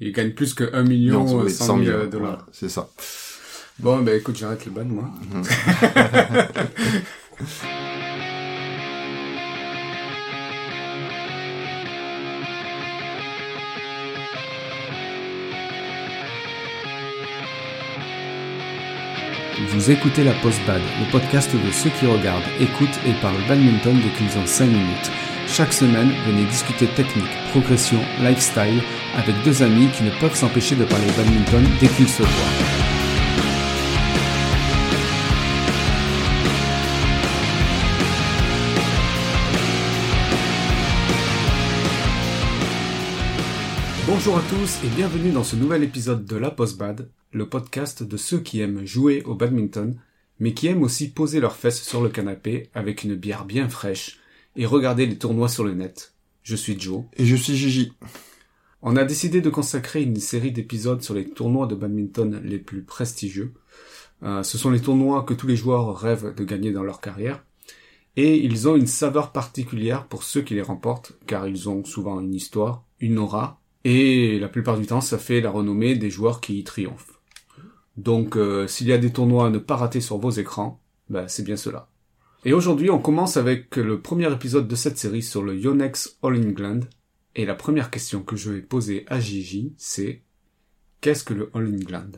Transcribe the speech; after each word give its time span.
Il 0.00 0.12
gagne 0.12 0.32
plus 0.32 0.52
que 0.54 0.74
1 0.74 0.82
million 0.82 1.24
Non, 1.24 1.42
oui, 1.44 1.50
100 1.50 1.78
000 1.78 1.90
voilà, 1.90 2.06
dollars. 2.06 2.46
c'est 2.52 2.68
ça. 2.68 2.88
Bon, 3.78 4.00
ben 4.02 4.16
écoute, 4.18 4.36
j'arrête 4.36 4.64
le 4.66 4.70
ban, 4.72 4.84
moi. 4.84 5.10
Vous 19.70 19.90
écoutez 19.90 20.22
la 20.22 20.32
Post 20.34 20.60
Bad, 20.66 20.82
le 21.00 21.10
podcast 21.10 21.50
de 21.54 21.70
ceux 21.72 21.88
qui 21.90 22.06
regardent, 22.06 22.42
écoutent 22.60 22.98
et 23.06 23.12
parlent 23.22 23.42
badminton 23.48 23.98
dès 24.02 24.10
qu'ils 24.10 24.38
ont 24.38 24.46
5 24.46 24.66
minutes. 24.66 25.10
Chaque 25.48 25.72
semaine, 25.72 26.10
venez 26.26 26.44
discuter 26.44 26.86
technique, 26.88 27.24
progression, 27.50 27.98
lifestyle 28.20 28.82
avec 29.16 29.34
deux 29.44 29.62
amis 29.62 29.88
qui 29.96 30.02
ne 30.02 30.10
peuvent 30.20 30.34
s'empêcher 30.34 30.76
de 30.76 30.84
parler 30.84 31.06
badminton 31.16 31.64
dès 31.80 31.88
qu'ils 31.88 32.08
se 32.08 32.22
voient. 32.22 32.30
Bonjour 44.06 44.36
à 44.36 44.42
tous 44.50 44.84
et 44.84 44.88
bienvenue 44.94 45.30
dans 45.30 45.44
ce 45.44 45.56
nouvel 45.56 45.82
épisode 45.82 46.26
de 46.26 46.36
La 46.36 46.50
Post 46.50 46.76
Bad, 46.78 47.08
le 47.32 47.48
podcast 47.48 48.02
de 48.02 48.16
ceux 48.16 48.40
qui 48.40 48.60
aiment 48.60 48.84
jouer 48.84 49.22
au 49.24 49.34
badminton, 49.34 49.96
mais 50.40 50.52
qui 50.52 50.66
aiment 50.66 50.82
aussi 50.82 51.10
poser 51.10 51.40
leurs 51.40 51.56
fesses 51.56 51.82
sur 51.82 52.02
le 52.02 52.10
canapé 52.10 52.68
avec 52.74 53.02
une 53.02 53.14
bière 53.14 53.46
bien 53.46 53.68
fraîche 53.68 54.18
et 54.56 54.66
regarder 54.66 55.06
les 55.06 55.16
tournois 55.16 55.48
sur 55.48 55.64
le 55.64 55.74
net. 55.74 56.14
Je 56.42 56.54
suis 56.54 56.78
Joe. 56.78 57.04
Et 57.16 57.24
je 57.24 57.34
suis 57.34 57.56
Gigi. 57.56 57.92
On 58.88 58.94
a 58.94 59.04
décidé 59.04 59.40
de 59.40 59.50
consacrer 59.50 60.00
une 60.04 60.14
série 60.14 60.52
d'épisodes 60.52 61.02
sur 61.02 61.12
les 61.12 61.28
tournois 61.28 61.66
de 61.66 61.74
badminton 61.74 62.40
les 62.44 62.60
plus 62.60 62.84
prestigieux. 62.84 63.52
Euh, 64.22 64.44
ce 64.44 64.58
sont 64.58 64.70
les 64.70 64.80
tournois 64.80 65.24
que 65.24 65.34
tous 65.34 65.48
les 65.48 65.56
joueurs 65.56 65.98
rêvent 65.98 66.32
de 66.36 66.44
gagner 66.44 66.70
dans 66.70 66.84
leur 66.84 67.00
carrière. 67.00 67.42
Et 68.14 68.36
ils 68.36 68.68
ont 68.68 68.76
une 68.76 68.86
saveur 68.86 69.32
particulière 69.32 70.06
pour 70.06 70.22
ceux 70.22 70.40
qui 70.40 70.54
les 70.54 70.62
remportent, 70.62 71.14
car 71.26 71.48
ils 71.48 71.68
ont 71.68 71.84
souvent 71.84 72.20
une 72.20 72.32
histoire, 72.32 72.84
une 73.00 73.18
aura, 73.18 73.60
et 73.82 74.38
la 74.38 74.46
plupart 74.46 74.78
du 74.78 74.86
temps 74.86 75.00
ça 75.00 75.18
fait 75.18 75.40
la 75.40 75.50
renommée 75.50 75.96
des 75.96 76.08
joueurs 76.08 76.40
qui 76.40 76.60
y 76.60 76.62
triomphent. 76.62 77.18
Donc 77.96 78.36
euh, 78.36 78.68
s'il 78.68 78.86
y 78.86 78.92
a 78.92 78.98
des 78.98 79.10
tournois 79.10 79.48
à 79.48 79.50
ne 79.50 79.58
pas 79.58 79.74
rater 79.74 80.00
sur 80.00 80.18
vos 80.18 80.30
écrans, 80.30 80.80
bah, 81.10 81.26
c'est 81.26 81.42
bien 81.42 81.56
cela. 81.56 81.88
Et 82.44 82.52
aujourd'hui 82.52 82.90
on 82.90 83.00
commence 83.00 83.36
avec 83.36 83.74
le 83.74 84.00
premier 84.00 84.32
épisode 84.32 84.68
de 84.68 84.76
cette 84.76 84.96
série 84.96 85.24
sur 85.24 85.42
le 85.42 85.56
Yonex 85.56 86.18
All 86.22 86.36
England, 86.36 86.82
et 87.36 87.44
la 87.44 87.54
première 87.54 87.90
question 87.90 88.22
que 88.22 88.34
je 88.34 88.50
vais 88.50 88.62
poser 88.62 89.04
à 89.08 89.20
Gigi, 89.20 89.74
c'est 89.76 90.22
qu'est-ce 91.02 91.22
que 91.22 91.34
le 91.34 91.50
All 91.54 91.68
England? 91.68 92.12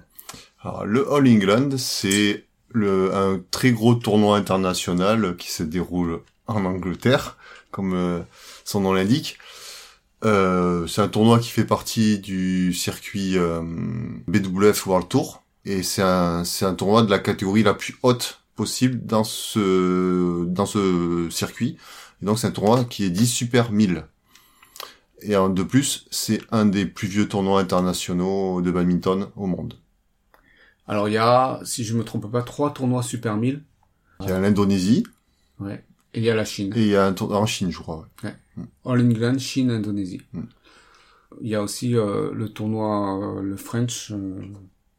Alors, 0.62 0.86
le 0.86 1.12
All 1.12 1.26
England, 1.28 1.76
c'est 1.76 2.44
un 2.74 3.40
très 3.50 3.72
gros 3.72 3.96
tournoi 3.96 4.36
international 4.36 5.36
qui 5.36 5.50
se 5.50 5.64
déroule 5.64 6.20
en 6.46 6.64
Angleterre, 6.64 7.36
comme 7.72 7.94
euh, 7.94 8.20
son 8.64 8.80
nom 8.80 8.92
l'indique. 8.92 9.38
Euh, 10.24 10.86
c'est 10.86 11.00
un 11.00 11.08
tournoi 11.08 11.40
qui 11.40 11.50
fait 11.50 11.64
partie 11.64 12.20
du 12.20 12.72
circuit 12.72 13.36
euh, 13.36 13.60
BWF 14.28 14.86
World 14.86 15.08
Tour 15.08 15.42
et 15.64 15.82
c'est 15.82 16.02
un 16.02 16.42
un 16.62 16.74
tournoi 16.74 17.02
de 17.02 17.10
la 17.10 17.20
catégorie 17.20 17.62
la 17.62 17.74
plus 17.74 17.96
haute 18.02 18.40
possible 18.56 19.04
dans 19.04 19.22
ce 19.22 20.44
dans 20.46 20.66
ce 20.66 21.28
circuit. 21.30 21.76
Et 22.20 22.26
donc 22.26 22.38
c'est 22.38 22.48
un 22.48 22.52
tournoi 22.52 22.84
qui 22.84 23.04
est 23.04 23.10
dit 23.10 23.28
Super 23.28 23.70
1000. 23.70 24.04
Et 25.22 25.36
en- 25.36 25.48
de 25.48 25.62
plus, 25.62 26.06
c'est 26.10 26.40
un 26.50 26.64
des 26.66 26.86
plus 26.86 27.08
vieux 27.08 27.28
tournois 27.28 27.60
internationaux 27.60 28.60
de 28.62 28.70
badminton 28.70 29.28
au 29.36 29.46
monde. 29.46 29.74
Alors 30.86 31.08
il 31.08 31.12
y 31.12 31.18
a, 31.18 31.60
si 31.64 31.84
je 31.84 31.96
me 31.96 32.04
trompe 32.04 32.30
pas, 32.30 32.42
trois 32.42 32.72
tournois 32.72 33.02
Super 33.02 33.36
1000. 33.36 33.62
Il 34.20 34.28
y 34.28 34.32
a 34.32 34.40
l'Indonésie 34.40 35.04
Ouais. 35.60 35.84
Et 36.14 36.20
il 36.20 36.24
y 36.24 36.30
a 36.30 36.34
la 36.34 36.44
Chine. 36.44 36.72
et 36.76 36.80
il 36.82 36.88
y 36.88 36.96
a 36.96 37.04
un 37.04 37.12
tournoi 37.12 37.38
en 37.38 37.46
Chine, 37.46 37.70
je 37.70 37.78
crois. 37.78 38.08
ouais. 38.24 38.34
All 38.84 39.00
England, 39.00 39.38
Chine, 39.38 39.70
Indonésie. 39.70 40.22
Mm. 40.32 40.42
Il 41.42 41.48
y 41.48 41.54
a 41.54 41.62
aussi 41.62 41.94
euh, 41.96 42.32
le 42.32 42.48
tournoi, 42.48 43.36
euh, 43.38 43.42
le 43.42 43.56
French 43.56 44.10
euh, 44.12 44.40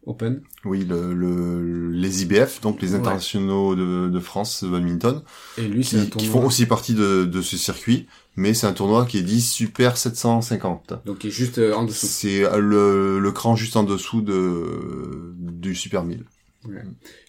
Open. 0.06 0.42
Oui, 0.66 0.86
le, 0.86 1.14
le, 1.14 1.92
les 1.92 2.24
IBF, 2.24 2.62
donc 2.62 2.82
les 2.82 2.94
Ouais. 2.94 3.00
internationaux 3.00 3.76
de, 3.76 4.10
de 4.10 4.20
France 4.20 4.64
de 4.64 4.70
badminton, 4.70 5.22
Et 5.58 5.68
lui, 5.68 5.84
c'est 5.84 5.98
un 6.00 6.06
qui, 6.06 6.10
qui 6.12 6.18
tournoi. 6.28 6.32
font 6.42 6.48
aussi 6.48 6.66
partie 6.66 6.94
de, 6.96 7.26
de 7.26 7.42
ce 7.42 7.58
circuit, 7.58 8.08
mais 8.36 8.54
c'est 8.54 8.66
un 8.66 8.74
tournoi 8.74 9.06
qui 9.06 9.18
est 9.18 9.24
dit 9.24 9.42
Super 9.42 9.98
750. 9.98 10.94
Donc, 11.06 11.24
il 11.24 11.28
est 11.28 11.32
juste 11.32 11.58
euh, 11.60 11.74
en 11.74 11.84
dessous. 11.86 12.08
C'est 12.08 12.42
le, 12.60 13.20
le 13.20 13.32
cran 13.32 13.56
juste 13.56 13.76
en 13.76 13.84
dessous 13.84 14.22
de 14.22 15.34
du 15.38 15.76
Super 15.76 16.04
1000. 16.04 16.24
Ouais. 16.68 16.84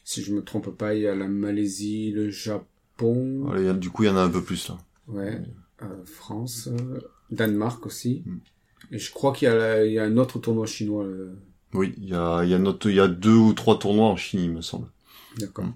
Si 0.04 0.22
je 0.22 0.32
me 0.32 0.42
trompe 0.42 0.70
pas, 0.76 0.94
il 0.94 1.02
y 1.02 1.06
a 1.06 1.14
la 1.14 1.28
Malaisie, 1.28 2.12
le 2.12 2.30
Japon, 2.30 3.42
Voilà, 3.44 3.60
il 3.60 3.66
y 3.66 3.68
a- 3.68 3.74
du 3.74 3.90
coup, 3.90 4.04
il 4.04 4.06
y 4.06 4.10
en 4.10 4.16
a 4.16 4.22
un 4.22 4.30
peu 4.30 4.42
plus 4.42 4.68
là. 4.68 4.78
ouais, 5.08 5.40
euh, 5.82 5.86
France, 6.04 6.68
euh, 6.70 6.98
Danemark 7.30 7.84
aussi. 7.86 8.22
Mm. 8.26 8.36
Et 8.92 8.98
je 8.98 9.12
crois 9.12 9.32
qu'il 9.32 9.46
y 9.46 9.50
a, 9.50 9.84
y 9.86 9.98
un 9.98 10.16
autre 10.16 10.38
tournoi 10.38 10.66
chinois. 10.66 11.04
euh, 11.04 11.32
Oui, 11.72 11.94
il 11.98 12.08
y 12.08 12.14
a, 12.14 12.44
y 12.44 12.52
a 12.54 12.58
notre, 12.58 12.90
y 12.90 12.98
a 13.00 13.06
deux 13.08 13.34
ou 13.34 13.52
trois 13.52 13.78
tournois 13.78 14.08
en 14.08 14.16
Chine, 14.16 14.40
il 14.40 14.50
me 14.50 14.62
semble. 14.62 14.88
D'accord. 15.38 15.66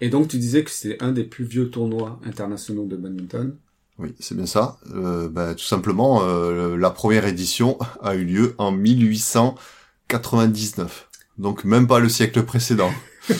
Et 0.00 0.08
donc, 0.10 0.28
tu 0.28 0.38
disais 0.38 0.62
que 0.62 0.70
c'était 0.70 1.02
un 1.02 1.10
des 1.12 1.24
plus 1.24 1.44
vieux 1.44 1.70
tournois 1.70 2.20
internationaux 2.24 2.84
de 2.86 2.96
badminton. 2.96 3.56
Oui, 3.98 4.14
c'est 4.20 4.36
bien 4.36 4.46
ça. 4.46 4.78
Euh, 4.94 5.28
bah, 5.28 5.54
tout 5.54 5.64
simplement, 5.64 6.22
euh, 6.22 6.76
la 6.76 6.90
première 6.90 7.26
édition 7.26 7.78
a 8.02 8.14
eu 8.14 8.24
lieu 8.24 8.54
en 8.58 8.70
1899. 8.70 11.08
Donc 11.38 11.64
même 11.64 11.86
pas 11.86 11.98
le 11.98 12.08
siècle 12.10 12.42
précédent. 12.44 12.92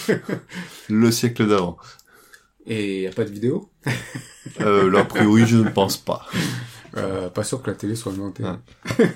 le 0.88 1.10
siècle 1.10 1.46
d'avant. 1.46 1.76
Et 2.66 2.96
il 2.96 3.00
n'y 3.02 3.06
a 3.06 3.12
pas 3.12 3.24
de 3.24 3.30
vidéo? 3.30 3.70
Euh, 4.60 4.90
là, 4.90 5.00
a 5.00 5.04
priori, 5.04 5.46
je 5.46 5.58
ne 5.58 5.68
pense 5.68 5.98
pas. 5.98 6.26
euh, 6.96 7.28
Pas 7.28 7.44
sûr 7.44 7.62
que 7.62 7.70
la 7.70 7.76
télé 7.76 7.94
soit. 7.94 8.12
Ouais. 8.12 8.32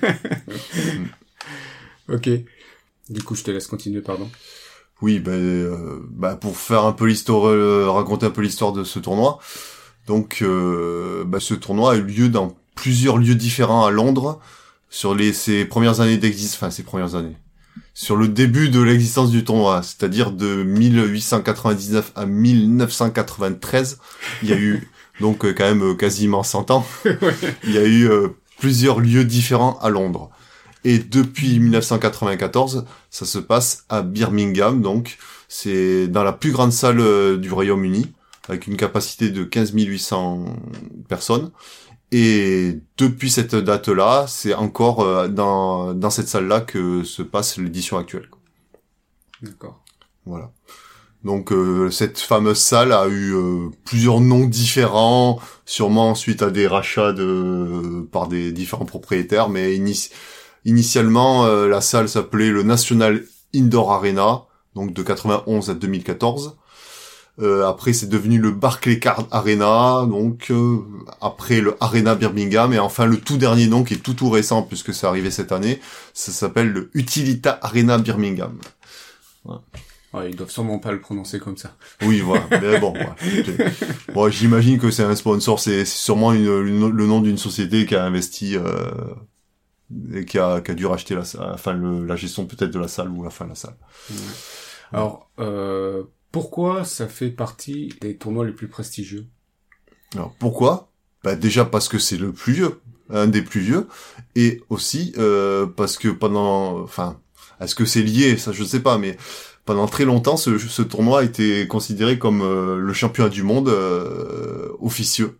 ok. 2.09 2.29
Du 3.09 3.23
coup, 3.23 3.35
je 3.35 3.43
te 3.43 3.51
laisse 3.51 3.67
continuer, 3.67 4.01
pardon. 4.01 4.29
Oui, 5.01 5.19
ben, 5.19 5.31
euh, 5.31 5.99
bah, 6.09 6.35
pour 6.35 6.55
faire 6.57 6.85
un 6.85 6.93
peu 6.93 7.05
l'histoire, 7.05 7.47
euh, 7.47 7.89
raconter 7.89 8.27
un 8.27 8.31
peu 8.31 8.41
l'histoire 8.41 8.71
de 8.71 8.83
ce 8.83 8.99
tournoi. 8.99 9.39
Donc, 10.07 10.39
euh, 10.41 11.23
bah, 11.25 11.39
ce 11.39 11.53
tournoi 11.55 11.93
a 11.93 11.95
eu 11.95 12.03
lieu 12.03 12.29
dans 12.29 12.55
plusieurs 12.75 13.17
lieux 13.17 13.35
différents 13.35 13.85
à 13.85 13.91
Londres 13.91 14.39
sur 14.89 15.15
les 15.15 15.33
ses 15.33 15.65
premières 15.65 16.01
années 16.01 16.17
d'existence, 16.17 16.57
enfin 16.57 16.71
ses 16.71 16.83
premières 16.83 17.15
années, 17.15 17.37
sur 17.93 18.15
le 18.15 18.27
début 18.27 18.69
de 18.69 18.81
l'existence 18.81 19.31
du 19.31 19.43
tournoi, 19.43 19.81
c'est-à-dire 19.83 20.31
de 20.31 20.63
1899 20.63 22.11
à 22.15 22.25
1993. 22.25 23.99
Il 24.43 24.49
y 24.49 24.53
a 24.53 24.57
eu 24.57 24.87
donc 25.19 25.39
quand 25.53 25.75
même 25.75 25.97
quasiment 25.97 26.43
100 26.43 26.71
ans. 26.71 26.85
Il 27.63 27.71
y 27.71 27.77
a 27.77 27.87
eu 27.87 28.09
plusieurs 28.59 28.99
lieux 28.99 29.25
différents 29.25 29.79
à 29.79 29.89
Londres. 29.89 30.29
Et 30.83 30.99
depuis 30.99 31.59
1994, 31.59 32.85
ça 33.09 33.25
se 33.25 33.37
passe 33.39 33.85
à 33.89 34.01
Birmingham, 34.01 34.81
donc 34.81 35.17
c'est 35.47 36.07
dans 36.07 36.23
la 36.23 36.33
plus 36.33 36.51
grande 36.51 36.71
salle 36.73 36.99
euh, 36.99 37.37
du 37.37 37.51
Royaume-Uni, 37.51 38.13
avec 38.47 38.67
une 38.67 38.77
capacité 38.77 39.29
de 39.29 39.43
15 39.43 39.73
800 39.75 40.45
personnes. 41.07 41.51
Et 42.11 42.79
depuis 42.97 43.31
cette 43.31 43.55
date-là, 43.55 44.25
c'est 44.27 44.53
encore 44.55 45.01
euh, 45.01 45.27
dans, 45.27 45.93
dans 45.93 46.09
cette 46.09 46.27
salle-là 46.27 46.61
que 46.61 47.03
se 47.03 47.21
passe 47.21 47.57
l'édition 47.57 47.97
actuelle. 47.97 48.29
D'accord. 49.41 49.83
Voilà. 50.25 50.51
Donc 51.23 51.51
euh, 51.51 51.91
cette 51.91 52.19
fameuse 52.19 52.59
salle 52.59 52.91
a 52.93 53.07
eu 53.07 53.33
euh, 53.35 53.69
plusieurs 53.85 54.21
noms 54.21 54.47
différents, 54.47 55.39
sûrement 55.65 56.15
suite 56.15 56.41
à 56.43 56.49
des 56.51 56.67
rachats 56.67 57.13
de 57.13 58.07
par 58.11 58.27
des 58.27 58.51
différents 58.51 58.85
propriétaires, 58.85 59.49
mais 59.49 59.75
ini- 59.77 60.09
initialement 60.65 61.45
euh, 61.45 61.67
la 61.67 61.81
salle 61.81 62.09
s'appelait 62.09 62.49
le 62.51 62.63
National 62.63 63.23
Indoor 63.55 63.91
Arena, 63.93 64.43
donc 64.75 64.93
de 64.93 65.03
91 65.03 65.69
à 65.69 65.73
2014. 65.73 66.57
Euh, 67.39 67.65
après 67.65 67.93
c'est 67.93 68.09
devenu 68.09 68.37
le 68.39 68.51
Barclaycard 68.51 69.25
Arena, 69.31 70.05
donc 70.07 70.47
euh, 70.51 70.79
après 71.21 71.61
le 71.61 71.75
Arena 71.79 72.13
Birmingham 72.13 72.73
et 72.73 72.79
enfin 72.79 73.05
le 73.05 73.17
tout 73.17 73.37
dernier 73.37 73.67
nom 73.67 73.83
qui 73.83 73.93
est 73.95 73.97
tout 74.03 74.13
tout 74.13 74.29
récent 74.29 74.63
puisque 74.63 74.93
c'est 74.93 75.07
arrivé 75.07 75.31
cette 75.31 75.51
année, 75.53 75.79
ça 76.13 76.31
s'appelle 76.33 76.67
le 76.71 76.91
Utilita 76.93 77.57
Arena 77.61 77.97
Birmingham. 77.97 78.57
Ouais, 80.13 80.29
ils 80.29 80.35
doivent 80.35 80.51
sûrement 80.51 80.77
pas 80.77 80.91
le 80.91 80.99
prononcer 80.99 81.39
comme 81.39 81.55
ça. 81.55 81.71
Oui, 82.03 82.19
voilà. 82.19 82.43
Mais 82.61 82.79
bon, 82.79 82.93
ouais. 82.93 83.07
Bon, 84.13 84.29
j'imagine 84.29 84.77
que 84.77 84.91
c'est 84.91 85.03
un 85.03 85.15
sponsor, 85.15 85.57
c'est 85.59 85.85
c'est 85.85 85.97
sûrement 85.97 86.33
une, 86.33 86.43
une- 86.67 86.89
le 86.89 87.05
nom 87.07 87.21
d'une 87.21 87.37
société 87.37 87.85
qui 87.85 87.95
a 87.95 88.03
investi 88.03 88.57
euh, 88.57 88.91
et 90.13 90.25
qui 90.25 90.39
a, 90.39 90.61
qui 90.61 90.71
a 90.71 90.73
dû 90.73 90.85
racheter 90.85 91.15
la, 91.15 91.23
enfin 91.53 91.73
le, 91.73 92.05
la 92.05 92.15
gestion 92.15 92.45
peut-être 92.45 92.71
de 92.71 92.79
la 92.79 92.87
salle 92.87 93.09
ou 93.09 93.23
la 93.23 93.29
fin 93.29 93.45
de 93.45 93.49
la 93.49 93.55
salle. 93.55 93.77
Alors, 94.91 95.29
euh, 95.39 96.03
pourquoi 96.31 96.83
ça 96.85 97.07
fait 97.07 97.29
partie 97.29 97.93
des 98.01 98.17
tournois 98.17 98.45
les 98.45 98.53
plus 98.53 98.67
prestigieux? 98.67 99.25
Alors 100.15 100.33
pourquoi? 100.39 100.91
Bah 101.23 101.35
déjà 101.35 101.65
parce 101.65 101.87
que 101.87 101.99
c'est 101.99 102.17
le 102.17 102.31
plus 102.31 102.53
vieux. 102.53 102.81
un 103.13 103.27
des 103.27 103.41
plus 103.41 103.59
vieux, 103.59 103.87
et 104.35 104.61
aussi 104.69 105.13
euh, 105.17 105.65
parce 105.65 105.97
que 105.97 106.07
pendant, 106.07 106.79
enfin, 106.81 107.19
est-ce 107.59 107.75
que 107.75 107.85
c'est 107.85 108.01
lié? 108.01 108.37
Ça, 108.37 108.51
je 108.51 108.63
sais 108.63 108.79
pas, 108.79 108.97
mais 108.97 109.17
pendant 109.65 109.87
très 109.87 110.05
longtemps, 110.05 110.37
ce, 110.37 110.57
ce 110.57 110.81
tournoi 110.81 111.19
a 111.19 111.23
été 111.23 111.67
considéré 111.67 112.17
comme 112.17 112.41
euh, 112.41 112.77
le 112.77 112.93
championnat 112.93 113.29
du 113.29 113.43
monde 113.43 113.69
euh, 113.69 114.69
officieux 114.79 115.37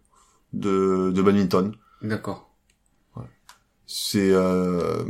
de, 0.53 1.11
de 1.13 1.21
badminton. 1.21 1.73
D'accord. 2.01 2.50
C'est, 3.93 4.31
euh, 4.31 5.03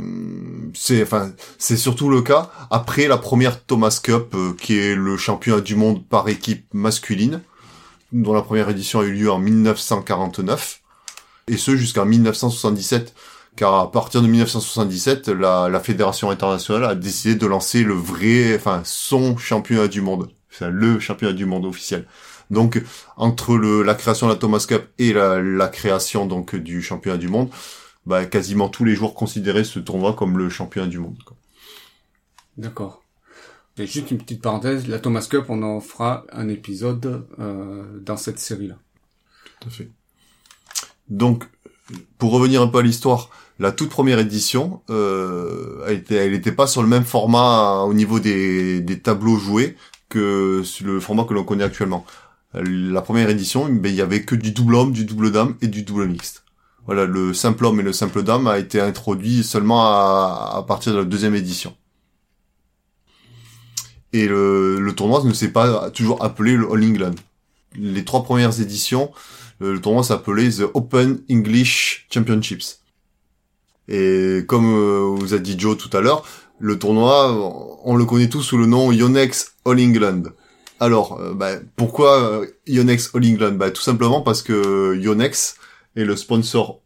c'est, 0.74 1.04
enfin, 1.04 1.30
c'est 1.56 1.76
surtout 1.76 2.08
le 2.08 2.20
cas. 2.20 2.50
Après 2.68 3.06
la 3.06 3.16
première 3.16 3.64
Thomas 3.64 4.00
Cup, 4.02 4.34
euh, 4.34 4.54
qui 4.60 4.76
est 4.76 4.96
le 4.96 5.16
championnat 5.16 5.60
du 5.60 5.76
monde 5.76 6.04
par 6.04 6.28
équipe 6.28 6.66
masculine, 6.74 7.42
dont 8.10 8.32
la 8.32 8.42
première 8.42 8.68
édition 8.68 8.98
a 8.98 9.04
eu 9.04 9.12
lieu 9.12 9.30
en 9.30 9.38
1949, 9.38 10.80
et 11.46 11.56
ce 11.56 11.76
jusqu'en 11.76 12.06
1977 12.06 13.14
car 13.54 13.74
à 13.74 13.92
partir 13.92 14.20
de 14.20 14.26
1977, 14.26 15.28
la, 15.28 15.80
fédération 15.80 16.30
internationale 16.30 16.84
a 16.84 16.94
décidé 16.96 17.36
de 17.36 17.46
lancer 17.46 17.84
le 17.84 17.94
vrai, 17.94 18.56
enfin 18.56 18.80
son 18.84 19.36
championnat 19.36 19.86
du 19.86 20.00
monde, 20.00 20.30
enfin 20.50 20.70
le 20.70 20.98
championnat 20.98 21.34
du 21.34 21.46
monde 21.46 21.66
officiel. 21.66 22.06
Donc 22.50 22.82
entre 23.16 23.56
la 23.56 23.94
création 23.94 24.26
de 24.26 24.32
la 24.32 24.38
Thomas 24.38 24.64
Cup 24.66 24.88
et 24.98 25.12
la, 25.12 25.40
la 25.40 25.68
création 25.68 26.26
donc 26.26 26.56
du 26.56 26.82
championnat 26.82 27.18
du 27.18 27.28
monde, 27.28 27.48
bah, 28.06 28.26
quasiment 28.26 28.68
tous 28.68 28.84
les 28.84 28.94
joueurs 28.94 29.14
considéraient 29.14 29.64
ce 29.64 29.78
tournoi 29.78 30.14
comme 30.14 30.38
le 30.38 30.48
championnat 30.48 30.88
du 30.88 30.98
monde. 30.98 31.16
D'accord. 32.56 33.02
Et 33.78 33.86
juste 33.86 34.10
une 34.10 34.18
petite 34.18 34.42
parenthèse, 34.42 34.86
la 34.86 34.98
Thomas 34.98 35.26
Cup, 35.28 35.46
on 35.48 35.62
en 35.62 35.80
fera 35.80 36.24
un 36.32 36.48
épisode 36.48 37.26
euh, 37.38 37.84
dans 38.00 38.18
cette 38.18 38.38
série-là. 38.38 38.76
Tout 39.60 39.68
à 39.68 39.70
fait. 39.70 39.90
Donc, 41.08 41.44
pour 42.18 42.32
revenir 42.32 42.60
un 42.60 42.66
peu 42.66 42.78
à 42.78 42.82
l'histoire, 42.82 43.30
la 43.58 43.72
toute 43.72 43.88
première 43.88 44.18
édition, 44.18 44.82
euh, 44.90 45.84
elle 45.86 45.98
était, 45.98 46.16
elle 46.16 46.34
était 46.34 46.52
pas 46.52 46.66
sur 46.66 46.82
le 46.82 46.88
même 46.88 47.04
format 47.04 47.80
euh, 47.80 47.84
au 47.84 47.94
niveau 47.94 48.20
des, 48.20 48.80
des 48.80 49.00
tableaux 49.00 49.38
joués 49.38 49.76
que 50.10 50.62
sur 50.64 50.86
le 50.86 51.00
format 51.00 51.24
que 51.24 51.32
l'on 51.32 51.44
connaît 51.44 51.64
actuellement. 51.64 52.04
La 52.52 53.00
première 53.00 53.30
édition, 53.30 53.66
ben, 53.66 53.88
il 53.88 53.94
y 53.94 54.02
avait 54.02 54.24
que 54.24 54.34
du 54.34 54.52
double 54.52 54.74
homme, 54.74 54.92
du 54.92 55.06
double 55.06 55.32
dame 55.32 55.56
et 55.62 55.68
du 55.68 55.82
double 55.82 56.06
mixte. 56.06 56.41
Voilà, 56.86 57.04
le 57.06 57.32
simple 57.32 57.64
homme 57.64 57.80
et 57.80 57.82
le 57.82 57.92
simple 57.92 58.22
dame 58.22 58.46
a 58.46 58.58
été 58.58 58.80
introduit 58.80 59.44
seulement 59.44 59.84
à, 59.84 60.64
partir 60.66 60.92
de 60.92 60.98
la 60.98 61.04
deuxième 61.04 61.34
édition. 61.34 61.76
Et 64.12 64.26
le, 64.26 64.92
tournoi 64.96 65.22
ne 65.24 65.32
s'est 65.32 65.52
pas 65.52 65.90
toujours 65.90 66.22
appelé 66.24 66.56
le 66.56 66.70
All 66.70 66.84
England. 66.84 67.14
Les 67.76 68.04
trois 68.04 68.24
premières 68.24 68.60
éditions, 68.60 69.10
le, 69.60 69.72
le 69.74 69.80
tournoi 69.80 70.02
s'appelait 70.02 70.50
The 70.50 70.64
Open 70.74 71.20
English 71.30 72.06
Championships. 72.10 72.82
Et 73.88 74.44
comme 74.46 74.74
euh, 74.74 75.16
vous 75.16 75.34
a 75.34 75.38
dit 75.38 75.58
Joe 75.58 75.76
tout 75.76 75.94
à 75.96 76.00
l'heure, 76.00 76.24
le 76.58 76.78
tournoi, 76.78 77.78
on 77.84 77.96
le 77.96 78.04
connaît 78.04 78.28
tous 78.28 78.42
sous 78.42 78.56
le 78.56 78.66
nom 78.66 78.92
Yonex 78.92 79.54
All 79.64 79.80
England. 79.80 80.22
Alors, 80.80 81.20
euh, 81.20 81.34
bah, 81.34 81.52
pourquoi 81.76 82.20
euh, 82.20 82.46
Yonex 82.66 83.10
All 83.14 83.24
England? 83.24 83.52
Bah, 83.52 83.70
Tout 83.70 83.82
simplement 83.82 84.20
parce 84.20 84.42
que 84.42 84.96
Yonex 84.96 85.56
est 85.96 86.04
le 86.04 86.16
sponsor 86.16 86.82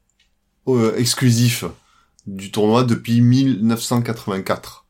euh, 0.68 0.96
exclusif 0.96 1.64
du 2.26 2.50
tournoi 2.50 2.82
depuis 2.82 3.20
1984. 3.20 4.84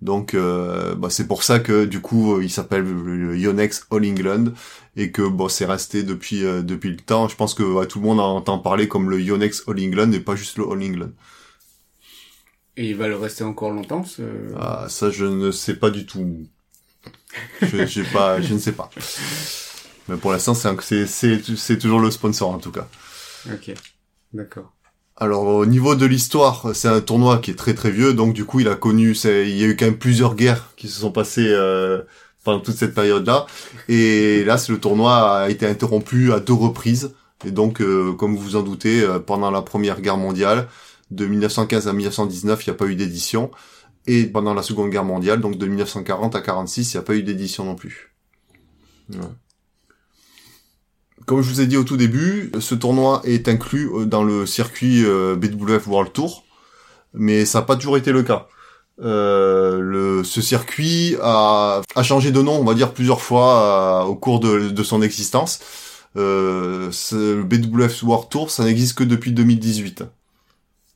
Donc 0.00 0.34
euh, 0.34 0.94
bah, 0.94 1.08
c'est 1.10 1.26
pour 1.26 1.42
ça 1.42 1.60
que 1.60 1.84
du 1.84 2.00
coup 2.00 2.40
il 2.40 2.50
s'appelle 2.50 2.84
le 2.84 3.38
Yonex 3.38 3.86
All 3.90 4.04
England 4.06 4.52
et 4.96 5.10
que 5.10 5.22
bon 5.22 5.48
c'est 5.48 5.64
resté 5.64 6.02
depuis 6.02 6.44
euh, 6.44 6.62
depuis 6.62 6.90
le 6.90 6.96
temps. 6.96 7.28
Je 7.28 7.36
pense 7.36 7.54
que 7.54 7.62
ouais, 7.62 7.86
tout 7.86 8.00
le 8.00 8.06
monde 8.06 8.20
entend 8.20 8.58
parler 8.58 8.88
comme 8.88 9.08
le 9.08 9.20
Yonex 9.20 9.64
All 9.66 9.80
England 9.80 10.12
et 10.12 10.20
pas 10.20 10.36
juste 10.36 10.58
le 10.58 10.64
All 10.64 10.82
England. 10.82 11.10
Et 12.76 12.90
il 12.90 12.96
va 12.96 13.08
le 13.08 13.16
rester 13.16 13.44
encore 13.44 13.70
longtemps, 13.70 14.04
ce... 14.04 14.22
Ah, 14.58 14.86
ça 14.88 15.10
je 15.10 15.24
ne 15.24 15.50
sais 15.52 15.76
pas 15.76 15.90
du 15.90 16.06
tout. 16.06 16.46
je, 17.62 18.12
pas, 18.12 18.40
je 18.40 18.52
ne 18.52 18.58
sais 18.58 18.72
pas. 18.72 18.90
Mais 20.08 20.16
pour 20.16 20.32
l'instant 20.32 20.54
c'est 20.54 21.78
toujours 21.78 22.00
le 22.00 22.10
sponsor 22.10 22.50
en 22.50 22.58
tout 22.58 22.72
cas. 22.72 22.88
Ok. 23.52 23.74
D'accord. 24.32 24.72
Alors 25.16 25.46
au 25.46 25.64
niveau 25.64 25.94
de 25.94 26.06
l'histoire, 26.06 26.74
c'est 26.74 26.88
un 26.88 27.00
tournoi 27.00 27.38
qui 27.38 27.52
est 27.52 27.54
très 27.54 27.74
très 27.74 27.92
vieux, 27.92 28.14
donc 28.14 28.34
du 28.34 28.44
coup 28.44 28.58
il 28.58 28.68
a 28.68 28.74
connu, 28.74 29.12
il 29.12 29.56
y 29.56 29.62
a 29.62 29.68
eu 29.68 29.76
quand 29.76 29.84
même 29.84 29.96
plusieurs 29.96 30.34
guerres 30.34 30.72
qui 30.76 30.88
se 30.88 31.00
sont 31.00 31.12
passées 31.12 31.46
euh, 31.48 32.02
pendant 32.42 32.58
toute 32.58 32.74
cette 32.74 32.94
période-là, 32.94 33.46
et 33.88 34.42
là 34.44 34.56
le 34.68 34.80
tournoi 34.80 35.42
a 35.42 35.50
été 35.50 35.66
interrompu 35.66 36.32
à 36.32 36.40
deux 36.40 36.52
reprises, 36.52 37.14
et 37.46 37.52
donc 37.52 37.80
euh, 37.80 38.12
comme 38.14 38.34
vous 38.34 38.42
vous 38.42 38.56
en 38.56 38.62
doutez, 38.62 39.02
euh, 39.02 39.20
pendant 39.20 39.52
la 39.52 39.62
Première 39.62 40.00
Guerre 40.00 40.16
mondiale, 40.16 40.68
de 41.12 41.26
1915 41.26 41.86
à 41.86 41.92
1919, 41.92 42.66
il 42.66 42.70
n'y 42.70 42.74
a 42.74 42.76
pas 42.76 42.86
eu 42.86 42.96
d'édition, 42.96 43.52
et 44.08 44.24
pendant 44.24 44.52
la 44.52 44.64
Seconde 44.64 44.90
Guerre 44.90 45.04
mondiale, 45.04 45.40
donc 45.40 45.58
de 45.58 45.66
1940 45.66 46.34
à 46.34 46.40
46, 46.40 46.92
il 46.92 46.96
n'y 46.96 47.00
a 47.00 47.04
pas 47.04 47.14
eu 47.14 47.22
d'édition 47.22 47.64
non 47.64 47.76
plus. 47.76 48.12
Ouais. 49.10 49.18
Comme 51.26 51.40
je 51.42 51.48
vous 51.48 51.60
ai 51.60 51.66
dit 51.66 51.76
au 51.76 51.84
tout 51.84 51.96
début, 51.96 52.52
ce 52.60 52.74
tournoi 52.74 53.22
est 53.24 53.48
inclus 53.48 53.88
euh, 53.94 54.04
dans 54.04 54.24
le 54.24 54.46
circuit 54.46 55.04
euh, 55.04 55.36
BWF 55.36 55.86
World 55.86 56.12
Tour, 56.12 56.44
mais 57.14 57.44
ça 57.46 57.60
n'a 57.60 57.66
pas 57.66 57.76
toujours 57.76 57.96
été 57.96 58.12
le 58.12 58.22
cas. 58.22 58.48
Euh, 59.02 59.80
le, 59.80 60.24
ce 60.24 60.40
circuit 60.42 61.16
a, 61.22 61.82
a 61.96 62.02
changé 62.02 62.30
de 62.30 62.40
nom, 62.42 62.56
on 62.60 62.64
va 62.64 62.74
dire 62.74 62.92
plusieurs 62.94 63.20
fois 63.22 64.02
euh, 64.04 64.08
au 64.08 64.14
cours 64.16 64.40
de, 64.40 64.68
de 64.70 64.82
son 64.82 65.02
existence. 65.02 65.60
Euh, 66.16 66.90
ce- 66.92 67.36
le 67.36 67.42
BWF 67.42 68.02
World 68.04 68.28
Tour, 68.28 68.50
ça 68.50 68.64
n'existe 68.64 68.96
que 68.96 69.04
depuis 69.04 69.32
2018. 69.32 70.04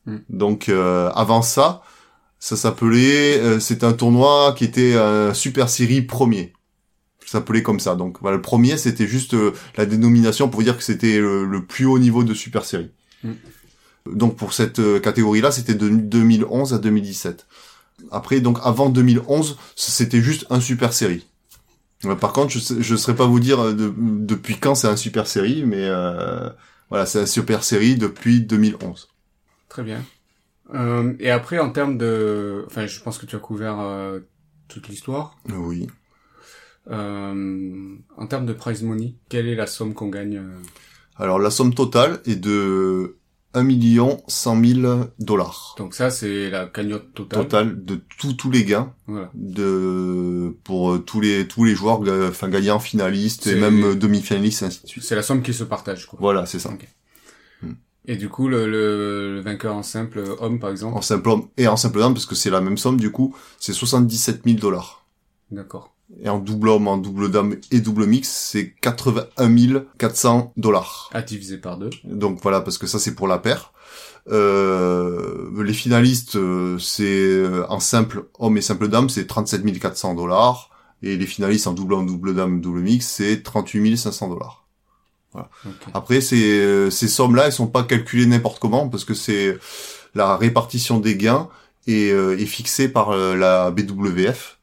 Hmm. 0.06 0.18
Donc 0.28 0.68
euh, 0.68 1.10
avant 1.14 1.42
ça, 1.42 1.82
ça 2.38 2.56
s'appelait, 2.56 3.38
euh, 3.40 3.60
c'était 3.60 3.86
un 3.86 3.92
tournoi 3.94 4.54
qui 4.56 4.64
était 4.64 4.94
un 4.96 5.34
Super 5.34 5.68
Série 5.68 6.02
premier. 6.02 6.52
Ça 7.28 7.38
s'appelait 7.38 7.62
comme 7.62 7.78
ça. 7.78 7.94
Donc 7.94 8.18
voilà, 8.22 8.36
le 8.36 8.42
premier, 8.42 8.78
c'était 8.78 9.06
juste 9.06 9.34
euh, 9.34 9.52
la 9.76 9.84
dénomination 9.84 10.48
pour 10.48 10.62
dire 10.62 10.78
que 10.78 10.82
c'était 10.82 11.18
le, 11.18 11.44
le 11.44 11.64
plus 11.64 11.84
haut 11.84 11.98
niveau 11.98 12.24
de 12.24 12.32
Super 12.32 12.64
Série. 12.64 12.90
Mm. 13.22 13.32
Donc 14.14 14.36
pour 14.36 14.54
cette 14.54 14.78
euh, 14.78 14.98
catégorie-là, 14.98 15.50
c'était 15.50 15.74
de 15.74 15.88
2011 15.90 16.72
à 16.72 16.78
2017. 16.78 17.46
Après, 18.10 18.40
donc 18.40 18.58
avant 18.62 18.88
2011, 18.88 19.58
c'était 19.76 20.22
juste 20.22 20.46
un 20.48 20.60
Super 20.60 20.92
Série. 20.94 21.26
Par 22.20 22.32
contre, 22.32 22.50
je 22.56 22.80
je 22.80 22.96
saurais 22.96 23.16
pas 23.16 23.26
vous 23.26 23.40
dire 23.40 23.60
euh, 23.60 23.72
de- 23.74 23.92
depuis 23.98 24.56
quand 24.56 24.74
c'est 24.74 24.88
un 24.88 24.96
Super 24.96 25.26
Série, 25.26 25.64
mais 25.66 25.84
euh, 25.84 26.48
voilà, 26.88 27.04
c'est 27.06 27.20
un 27.20 27.26
Super 27.26 27.62
Série 27.64 27.96
depuis 27.96 28.40
2011. 28.40 29.08
Très 29.68 29.82
bien. 29.82 30.02
Euh, 30.74 31.12
et 31.18 31.30
après, 31.30 31.58
en 31.58 31.70
termes 31.70 31.98
de... 31.98 32.64
Enfin, 32.68 32.86
je 32.86 33.00
pense 33.00 33.18
que 33.18 33.26
tu 33.26 33.36
as 33.36 33.40
couvert 33.40 33.80
euh, 33.80 34.20
toute 34.68 34.88
l'histoire. 34.88 35.36
Oui. 35.52 35.88
Euh, 36.90 37.94
en 38.16 38.26
termes 38.26 38.46
de 38.46 38.52
prize 38.52 38.82
money, 38.82 39.14
quelle 39.28 39.46
est 39.48 39.54
la 39.54 39.66
somme 39.66 39.94
qu'on 39.94 40.08
gagne 40.08 40.38
euh 40.38 40.56
Alors 41.16 41.38
la 41.38 41.50
somme 41.50 41.74
totale 41.74 42.20
est 42.24 42.36
de 42.36 43.16
1 43.54 43.62
million 43.62 44.22
100 44.28 44.64
000 44.64 45.04
dollars. 45.18 45.74
Donc 45.78 45.94
ça, 45.94 46.10
c'est 46.10 46.50
la 46.50 46.66
cagnotte 46.66 47.12
totale. 47.14 47.42
Total 47.42 47.84
de 47.84 48.00
tous 48.18 48.34
tous 48.34 48.50
les 48.50 48.64
gains 48.64 48.92
Voilà. 49.06 49.30
de 49.34 50.56
pour 50.64 50.92
euh, 50.92 50.98
tous 50.98 51.20
les 51.20 51.46
tous 51.48 51.64
les 51.64 51.74
joueurs 51.74 52.00
enfin 52.28 52.48
gagnants 52.48 52.78
finalistes 52.78 53.46
et 53.46 53.54
même 53.54 53.94
demi-finalistes 53.94 54.62
et 54.62 54.66
ainsi 54.66 54.82
de 54.82 54.88
suite. 54.88 55.04
C'est 55.04 55.14
la 55.16 55.22
somme 55.22 55.42
qui 55.42 55.52
se 55.54 55.64
partage, 55.64 56.06
quoi. 56.06 56.18
Voilà, 56.20 56.46
c'est 56.46 56.58
ça. 56.58 56.70
Ok. 56.70 56.86
Et 58.10 58.16
du 58.16 58.30
coup, 58.30 58.48
le, 58.48 58.64
le, 58.66 59.34
le 59.34 59.40
vainqueur 59.42 59.74
en 59.74 59.82
simple 59.82 60.22
homme, 60.40 60.58
par 60.60 60.70
exemple. 60.70 60.96
En 60.96 61.02
simple 61.02 61.28
homme 61.28 61.48
et 61.58 61.68
en 61.68 61.76
simple 61.76 61.98
dame 61.98 62.14
parce 62.14 62.24
que 62.24 62.34
c'est 62.34 62.48
la 62.48 62.62
même 62.62 62.78
somme 62.78 62.98
du 62.98 63.10
coup, 63.12 63.36
c'est 63.58 63.74
77 63.74 64.44
000 64.46 64.56
dollars. 64.58 65.06
D'accord. 65.50 65.94
Et 66.22 66.28
en 66.28 66.38
double 66.38 66.70
homme, 66.70 66.88
en 66.88 66.96
double 66.96 67.30
dame 67.30 67.56
et 67.70 67.80
double 67.80 68.06
mix, 68.06 68.28
c'est 68.28 68.70
81 68.80 69.84
400 69.98 70.52
dollars. 70.56 71.10
À 71.12 71.20
diviser 71.20 71.58
par 71.58 71.76
deux. 71.76 71.90
Donc 72.04 72.40
voilà, 72.42 72.62
parce 72.62 72.78
que 72.78 72.86
ça 72.86 72.98
c'est 72.98 73.14
pour 73.14 73.28
la 73.28 73.38
paire. 73.38 73.72
Euh, 74.30 75.50
les 75.62 75.72
finalistes, 75.72 76.36
euh, 76.36 76.78
c'est 76.78 77.04
euh, 77.04 77.64
en 77.68 77.80
simple 77.80 78.24
homme 78.38 78.56
et 78.56 78.62
simple 78.62 78.88
dame, 78.88 79.08
c'est 79.08 79.26
37 79.26 79.78
400 79.78 80.14
dollars. 80.14 80.70
Et 81.02 81.16
les 81.16 81.26
finalistes 81.26 81.66
en 81.66 81.72
double 81.72 81.94
homme, 81.94 82.06
double 82.06 82.34
dame, 82.34 82.60
double 82.60 82.80
mix, 82.80 83.06
c'est 83.06 83.42
38 83.42 83.96
500 83.96 84.28
dollars. 84.28 84.64
Ok. 85.34 85.44
Après, 85.94 86.20
ces, 86.20 86.58
euh, 86.58 86.90
ces 86.90 87.06
sommes-là, 87.06 87.46
elles 87.46 87.52
sont 87.52 87.68
pas 87.68 87.84
calculées 87.84 88.26
n'importe 88.26 88.58
comment, 88.58 88.88
parce 88.88 89.04
que 89.04 89.14
c'est 89.14 89.56
la 90.14 90.36
répartition 90.36 90.98
des 90.98 91.16
gains 91.16 91.48
est, 91.86 92.08
est 92.08 92.46
fixée 92.46 92.88
par 92.88 93.16
la 93.16 93.70
BWF. 93.70 94.57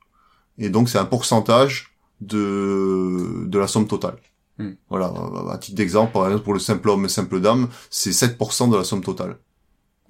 Et 0.57 0.69
donc 0.69 0.89
c'est 0.89 0.97
un 0.99 1.05
pourcentage 1.05 1.97
de, 2.21 3.45
de 3.47 3.59
la 3.59 3.67
somme 3.67 3.87
totale. 3.87 4.17
Hmm. 4.57 4.75
Voilà, 4.89 5.13
à 5.51 5.57
titre 5.59 5.77
d'exemple, 5.77 6.13
par 6.13 6.25
exemple, 6.27 6.43
pour 6.43 6.53
le 6.53 6.59
simple 6.59 6.89
homme 6.89 7.05
et 7.05 7.09
simple 7.09 7.41
dame, 7.41 7.69
c'est 7.89 8.13
7% 8.13 8.67
de 8.67 8.77
la 8.77 8.83
somme 8.83 9.03
totale. 9.03 9.37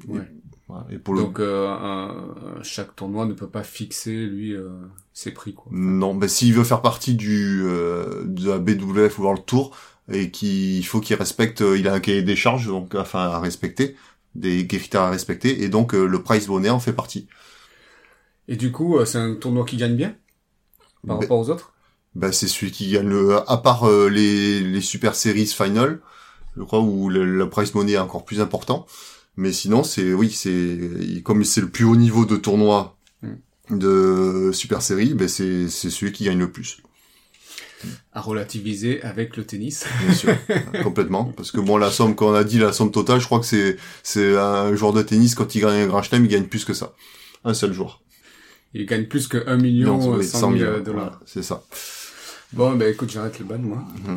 Ouais. 0.08 0.22
Voilà. 0.68 0.88
Et 0.92 0.98
pour 0.98 1.14
le 1.16 1.22
Donc, 1.24 1.40
euh, 1.40 1.68
un- 1.70 2.62
chaque 2.64 2.96
tournoi 2.96 3.26
ne 3.26 3.34
peut 3.34 3.50
pas 3.50 3.64
fixer, 3.64 4.26
lui, 4.26 4.54
euh, 4.54 4.70
ses 5.14 5.32
prix, 5.32 5.54
quoi. 5.54 5.72
non, 5.72 6.16
ben 6.16 6.28
s'il 6.30 6.54
veut 6.54 6.64
faire 6.64 6.82
partie 6.82 7.16
du 7.16 7.62
euh, 7.66 8.24
de 8.26 8.50
la 8.50 8.60
BWF 8.60 9.20
World 9.20 9.46
Tour 9.46 9.76
et 10.12 10.30
qu'il 10.32 10.86
faut 10.86 11.00
qu'il 11.02 11.16
respecte, 11.16 11.62
euh, 11.62 11.78
il 11.78 11.88
a 11.88 11.94
un 11.94 12.00
cahier 12.00 12.22
des 12.24 12.36
charges 12.36 12.68
donc 12.68 12.94
enfin 12.96 13.20
à 13.30 13.40
respecter. 13.40 13.96
des 14.36 14.68
critères 14.68 15.02
à 15.04 15.10
respecter, 15.10 15.64
et 15.64 15.70
donc 15.70 15.94
le 15.94 16.22
prize 16.22 16.48
bonnet 16.48 16.70
en 16.70 16.80
fait 16.80 16.92
partie. 16.94 17.28
Et 18.48 18.56
du 18.58 18.72
coup, 18.72 19.04
c'est 19.06 19.20
un 19.20 19.36
tournoi 19.36 19.66
qui 19.66 19.78
gagne 19.78 19.96
bien? 19.96 20.16
Par 21.06 21.18
Ben- 21.18 21.22
rapport 21.24 21.40
aux 21.40 21.50
autres? 21.50 21.74
Bah, 22.16 22.32
c'est 22.32 22.48
celui 22.48 22.72
qui 22.72 22.92
gagne 22.92 23.10
le, 23.10 23.38
à 23.50 23.58
part 23.58 23.84
euh, 23.90 24.08
les, 24.10 24.62
les 24.62 24.82
Super 24.82 25.16
Series 25.16 25.48
Final, 25.48 26.00
je 26.56 26.64
crois, 26.64 26.80
où 26.80 27.10
le, 27.10 27.26
le 27.26 27.50
prize 27.50 27.74
money 27.74 27.94
est 27.94 27.98
encore 27.98 28.24
plus 28.24 28.40
important. 28.40 28.86
Mais 29.36 29.52
sinon, 29.52 29.84
c'est, 29.84 30.14
oui, 30.14 30.32
c'est, 30.32 31.22
comme 31.26 31.44
c'est 31.44 31.60
le 31.60 31.70
plus 31.70 31.84
haut 31.84 31.96
niveau 31.98 32.26
de 32.26 32.36
tournoi 32.38 32.94
Mm. 33.22 33.80
de 33.80 34.52
Super 34.54 34.82
Série, 34.82 35.14
ben 35.16 35.28
c'est, 35.28 35.68
c'est 35.70 35.90
celui 35.90 36.12
qui 36.12 36.24
gagne 36.26 36.38
le 36.40 36.52
plus. 36.52 36.78
À 38.14 38.22
relativiser 38.22 39.02
avec 39.04 39.36
le 39.38 39.46
tennis. 39.46 39.86
Bien 40.06 40.14
sûr. 40.16 40.36
complètement. 40.84 41.26
Parce 41.36 41.52
que 41.52 41.60
bon, 41.60 41.78
la 41.78 41.92
somme, 41.92 42.16
quand 42.16 42.30
on 42.30 42.34
a 42.34 42.44
dit 42.44 42.58
la 42.60 42.72
somme 42.74 42.92
totale, 42.92 43.20
je 43.20 43.26
crois 43.26 43.40
que 43.40 43.46
c'est, 43.46 43.78
c'est 44.04 44.38
un 44.38 44.74
joueur 44.76 44.94
de 44.94 45.02
tennis, 45.02 45.36
quand 45.36 45.54
il 45.56 45.62
gagne 45.62 45.82
un 45.82 45.88
grand 45.88 46.02
chelem, 46.02 46.24
il 46.26 46.30
gagne 46.30 46.46
plus 46.46 46.64
que 46.64 46.74
ça. 46.74 46.94
Un 47.44 47.54
seul 47.54 47.74
joueur. 47.74 48.02
Il 48.78 48.86
gagne 48.86 49.06
plus 49.06 49.28
que 49.28 49.48
1 49.48 49.56
million 49.58 49.98
Non, 49.98 50.16
euh, 50.16 50.18
oui, 50.18 50.26
100 50.28 50.52
000 50.52 50.64
voilà, 50.66 50.80
dollars. 50.82 51.20
c'est 51.26 51.44
ça. 51.44 51.64
Bon, 52.52 52.76
ben 52.76 52.92
écoute, 52.92 53.10
j'arrête 53.10 53.40
le 53.40 53.46
ban, 53.46 53.58
moi. 53.58 53.82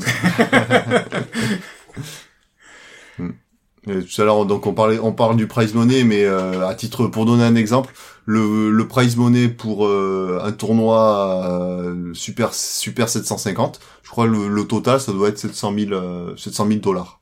Et 3.86 4.04
tout 4.04 4.20
à 4.20 4.24
l'heure, 4.24 4.44
donc 4.44 4.66
on 4.66 4.74
parlait, 4.74 4.98
on 4.98 5.12
parle 5.12 5.36
du 5.36 5.46
prize 5.46 5.72
money, 5.74 6.02
mais 6.04 6.24
euh, 6.24 6.66
à 6.66 6.74
titre 6.74 7.06
pour 7.06 7.24
donner 7.24 7.44
un 7.44 7.54
exemple, 7.54 7.94
le, 8.26 8.70
le 8.70 8.88
prize 8.88 9.16
money 9.16 9.48
pour 9.48 9.86
euh, 9.86 10.40
un 10.42 10.52
tournoi 10.52 11.46
euh, 11.48 12.12
super 12.12 12.52
super 12.52 13.08
750, 13.08 13.80
je 14.02 14.10
crois 14.10 14.26
le, 14.26 14.48
le 14.48 14.64
total 14.66 15.00
ça 15.00 15.12
doit 15.12 15.28
être 15.30 15.38
700 15.38 15.72
000 15.78 15.92
euh, 15.92 16.36
700 16.36 16.66
000 16.66 16.80
dollars, 16.80 17.20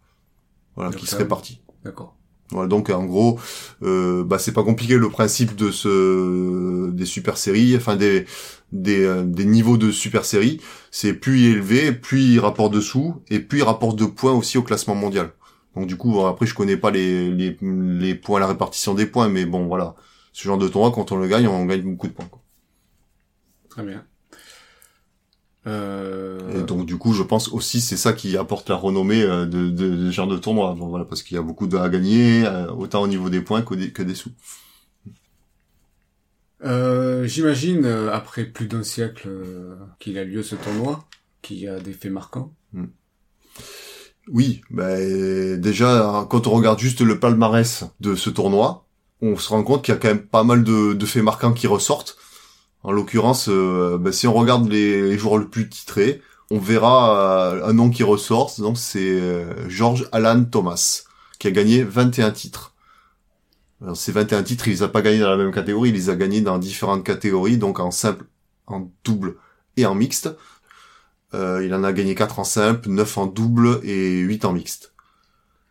voilà, 0.74 0.90
qui 0.90 1.00
Donc, 1.00 1.06
se 1.08 1.14
euh, 1.14 1.18
répartit. 1.18 1.60
D'accord. 1.84 2.16
Voilà, 2.52 2.68
donc 2.68 2.90
en 2.90 3.04
gros, 3.04 3.40
euh, 3.82 4.22
bah 4.24 4.38
c'est 4.38 4.52
pas 4.52 4.62
compliqué 4.62 4.96
le 4.96 5.08
principe 5.10 5.56
de 5.56 5.70
ce 5.72 6.90
des 6.92 7.04
super 7.04 7.36
séries, 7.38 7.76
enfin 7.76 7.96
des 7.96 8.24
des, 8.72 9.04
euh, 9.04 9.24
niveaux 9.24 9.76
de 9.76 9.90
super 9.90 10.24
séries, 10.24 10.60
c'est 10.90 11.12
plus 11.14 11.46
élevé, 11.50 11.92
plus 11.92 12.20
il 12.34 12.40
rapporte 12.40 12.72
de 12.72 12.80
sous 12.80 13.16
et 13.30 13.40
plus 13.40 13.58
il 13.58 13.62
rapporte 13.64 13.96
de 13.98 14.04
points 14.06 14.32
aussi 14.32 14.58
au 14.58 14.62
classement 14.62 14.94
mondial. 14.94 15.32
Donc 15.74 15.86
du 15.88 15.96
coup, 15.96 16.24
après 16.26 16.46
je 16.46 16.54
connais 16.54 16.76
pas 16.76 16.90
les, 16.92 17.30
les 17.30 17.58
les 17.62 18.14
points, 18.14 18.40
la 18.40 18.46
répartition 18.46 18.94
des 18.94 19.06
points, 19.06 19.28
mais 19.28 19.44
bon 19.44 19.66
voilà, 19.66 19.94
ce 20.32 20.44
genre 20.44 20.58
de 20.58 20.68
tournoi 20.68 20.92
quand 20.92 21.12
on 21.12 21.16
le 21.16 21.26
gagne, 21.28 21.48
on 21.48 21.64
gagne 21.66 21.82
beaucoup 21.82 22.06
de 22.08 22.12
points. 22.12 22.26
quoi. 22.30 22.40
Très 23.68 23.82
bien. 23.84 24.04
Euh... 25.66 26.60
Et 26.60 26.62
donc 26.62 26.86
du 26.86 26.96
coup, 26.96 27.12
je 27.12 27.24
pense 27.24 27.48
aussi 27.48 27.80
c'est 27.80 27.96
ça 27.96 28.12
qui 28.12 28.36
apporte 28.36 28.68
la 28.68 28.76
renommée 28.76 29.22
euh, 29.22 29.46
de, 29.46 29.68
de, 29.68 29.96
de 29.96 30.06
ce 30.10 30.14
genre 30.14 30.28
de 30.28 30.36
tournoi. 30.36 30.74
Bon, 30.78 30.86
voilà, 30.86 31.04
parce 31.04 31.22
qu'il 31.22 31.34
y 31.34 31.38
a 31.38 31.42
beaucoup 31.42 31.66
de 31.66 31.76
à 31.76 31.88
gagner, 31.88 32.46
euh, 32.46 32.70
autant 32.70 33.02
au 33.02 33.08
niveau 33.08 33.30
des 33.30 33.40
points 33.40 33.62
que 33.62 33.74
des, 33.74 33.90
que 33.90 34.02
des 34.02 34.14
sous. 34.14 34.30
Euh, 36.64 37.26
J'imagine, 37.26 37.84
après 38.12 38.44
plus 38.44 38.66
d'un 38.68 38.82
siècle 38.82 39.28
qu'il 39.98 40.18
a 40.18 40.24
lieu 40.24 40.42
ce 40.42 40.54
tournoi, 40.54 41.04
qu'il 41.42 41.58
y 41.58 41.68
a 41.68 41.80
des 41.80 41.92
faits 41.92 42.12
marquants. 42.12 42.52
Oui, 44.28 44.60
ben 44.70 45.60
déjà 45.60 46.26
quand 46.30 46.46
on 46.46 46.50
regarde 46.50 46.78
juste 46.78 47.00
le 47.00 47.18
palmarès 47.18 47.84
de 48.00 48.14
ce 48.14 48.30
tournoi, 48.30 48.86
on 49.20 49.36
se 49.36 49.48
rend 49.48 49.62
compte 49.62 49.84
qu'il 49.84 49.94
y 49.94 49.96
a 49.96 50.00
quand 50.00 50.08
même 50.08 50.26
pas 50.26 50.44
mal 50.44 50.62
de, 50.64 50.94
de 50.94 51.06
faits 51.06 51.22
marquants 51.22 51.52
qui 51.52 51.66
ressortent. 51.66 52.16
En 52.86 52.92
l'occurrence, 52.92 53.48
euh, 53.48 53.98
ben, 53.98 54.12
si 54.12 54.28
on 54.28 54.32
regarde 54.32 54.70
les, 54.70 55.18
joueurs 55.18 55.38
le 55.38 55.48
plus 55.48 55.68
titrés, 55.68 56.22
on 56.52 56.60
verra 56.60 57.50
euh, 57.56 57.68
un 57.68 57.72
nom 57.72 57.90
qui 57.90 58.04
ressort. 58.04 58.54
Donc 58.58 58.78
c'est 58.78 59.20
euh, 59.20 59.68
George 59.68 60.08
Alan 60.12 60.44
Thomas 60.44 61.02
qui 61.40 61.48
a 61.48 61.50
gagné 61.50 61.82
21 61.82 62.30
titres. 62.30 62.76
Alors, 63.82 63.96
ces 63.96 64.12
21 64.12 64.44
titres, 64.44 64.68
il 64.68 64.70
les 64.70 64.82
a 64.84 64.88
pas 64.88 65.02
gagnés 65.02 65.18
dans 65.18 65.30
la 65.30 65.36
même 65.36 65.50
catégorie, 65.50 65.88
il 65.88 65.96
les 65.96 66.10
a 66.10 66.14
gagnés 66.14 66.40
dans 66.42 66.58
différentes 66.58 67.04
catégories, 67.04 67.58
donc 67.58 67.80
en 67.80 67.90
simple, 67.90 68.24
en 68.68 68.88
double 69.04 69.34
et 69.76 69.84
en 69.84 69.96
mixte. 69.96 70.30
Il 71.34 71.74
en 71.74 71.84
a 71.84 71.92
gagné 71.92 72.14
4 72.14 72.38
en 72.38 72.44
simple, 72.44 72.88
9 72.88 73.18
en 73.18 73.26
double 73.26 73.80
et 73.82 74.20
8 74.20 74.46
en 74.46 74.54
mixte. 74.54 74.94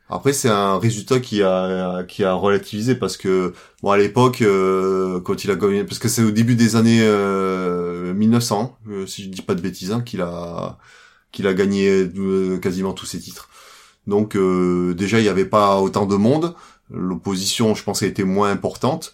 Après, 0.07 0.33
c'est 0.33 0.49
un 0.49 0.77
résultat 0.77 1.19
qui 1.19 1.41
a 1.41 2.03
qui 2.07 2.23
a 2.23 2.33
relativisé 2.33 2.93
parce 2.95 3.17
que 3.17 3.53
bon 3.81 3.89
à 3.91 3.97
l'époque 3.97 4.41
euh, 4.41 5.19
quand 5.21 5.43
il 5.43 5.49
a 5.51 5.55
gagné 5.55 5.83
parce 5.83 5.97
que 5.99 6.07
c'est 6.09 6.21
au 6.23 6.29
début 6.31 6.55
des 6.55 6.75
années 6.75 7.01
euh, 7.01 8.13
1900 8.13 8.77
euh, 8.89 9.07
si 9.07 9.23
je 9.23 9.29
dis 9.29 9.41
pas 9.41 9.55
de 9.55 9.61
bêtises 9.61 9.91
hein, 9.91 10.01
qu'il 10.01 10.21
a 10.21 10.77
qu'il 11.31 11.47
a 11.47 11.53
gagné 11.55 11.89
euh, 12.17 12.57
quasiment 12.59 12.93
tous 12.93 13.07
ses 13.07 13.19
titres. 13.19 13.49
Donc 14.07 14.35
euh, 14.35 14.93
déjà 14.95 15.19
il 15.19 15.25
y 15.25 15.29
avait 15.29 15.45
pas 15.45 15.79
autant 15.81 16.05
de 16.05 16.15
monde, 16.15 16.55
l'opposition 16.91 17.73
je 17.75 17.83
pense 17.83 18.03
a 18.03 18.05
été 18.07 18.23
moins 18.23 18.51
importante 18.51 19.13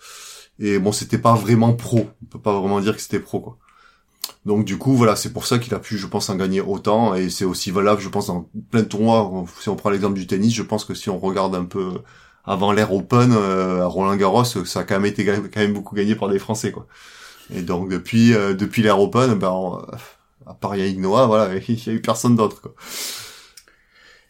et 0.59 0.77
bon 0.79 0.91
c'était 0.91 1.17
pas 1.17 1.35
vraiment 1.35 1.73
pro, 1.73 2.09
on 2.21 2.25
peut 2.25 2.39
pas 2.41 2.59
vraiment 2.59 2.81
dire 2.81 2.95
que 2.95 3.01
c'était 3.01 3.19
pro 3.21 3.39
quoi. 3.41 3.57
Donc 4.45 4.65
du 4.65 4.77
coup 4.77 4.95
voilà 4.95 5.15
c'est 5.15 5.33
pour 5.33 5.45
ça 5.45 5.59
qu'il 5.59 5.73
a 5.73 5.79
pu 5.79 5.97
je 5.97 6.07
pense 6.07 6.29
en 6.29 6.35
gagner 6.35 6.61
autant. 6.61 7.15
Et 7.15 7.29
c'est 7.29 7.45
aussi 7.45 7.71
valable 7.71 8.01
je 8.01 8.09
pense 8.09 8.27
dans 8.27 8.49
plein 8.71 8.81
de 8.81 8.87
tournois. 8.87 9.45
Si 9.59 9.69
on 9.69 9.75
prend 9.75 9.89
l'exemple 9.89 10.15
du 10.15 10.27
tennis 10.27 10.53
je 10.53 10.63
pense 10.63 10.85
que 10.85 10.93
si 10.93 11.09
on 11.09 11.19
regarde 11.19 11.55
un 11.55 11.65
peu 11.65 11.93
avant 12.43 12.71
l'ère 12.71 12.91
Open 12.93 13.33
euh, 13.33 13.81
à 13.81 13.85
Roland 13.85 14.15
Garros 14.15 14.43
ça 14.45 14.79
a 14.79 14.83
quand 14.83 14.95
même 14.95 15.05
été 15.05 15.25
quand 15.25 15.57
même 15.57 15.73
beaucoup 15.73 15.95
gagné 15.95 16.15
par 16.15 16.29
des 16.29 16.39
Français 16.39 16.71
quoi. 16.71 16.87
Et 17.53 17.61
donc 17.61 17.89
depuis 17.89 18.33
euh, 18.33 18.53
depuis 18.53 18.81
l'ère 18.81 18.99
Open 18.99 19.35
ben 19.35 19.49
on- 19.49 19.77
à 20.47 20.53
part 20.55 20.75
Yannick 20.75 20.99
Noah 20.99 21.27
voilà 21.27 21.55
il 21.67 21.85
y 21.85 21.89
a 21.89 21.93
eu 21.93 22.01
personne 22.01 22.35
d'autre 22.35 22.61
quoi. 22.61 22.73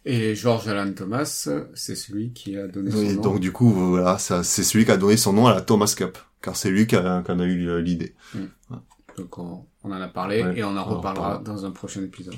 Et 0.04 0.34
George 0.36 0.68
Alan 0.68 0.92
Thomas, 0.94 1.48
c'est 1.76 1.96
celui 1.96 2.32
qui 2.34 2.58
a 2.58 2.68
donné 2.68 2.90
son 2.90 2.98
et 2.98 3.14
nom. 3.14 3.22
donc 3.22 3.40
du 3.40 3.52
coup 3.52 3.72
voilà 3.72 4.18
c'est 4.18 4.44
celui 4.44 4.84
qui 4.84 4.92
a 4.92 4.98
donné 4.98 5.16
son 5.16 5.32
nom 5.34 5.46
à 5.48 5.54
la 5.54 5.62
Thomas 5.62 5.94
Cup 5.96 6.18
car 6.42 6.56
c'est 6.56 6.72
lui 6.72 6.88
qui 6.88 6.98
en 6.98 7.24
a 7.40 7.44
eu 7.46 7.70
euh, 7.70 7.82
l'idée. 7.82 8.16
Donc 9.18 9.38
on, 9.38 9.64
on 9.84 9.92
en 9.92 10.02
a 10.02 10.08
parlé 10.08 10.44
Ouais, 10.44 10.60
et 10.60 10.64
on 10.64 10.76
en 10.78 10.84
reparlera 10.84 11.42
dans 11.44 11.66
un 11.66 11.72
prochain 11.72 12.02
épisode. 12.02 12.36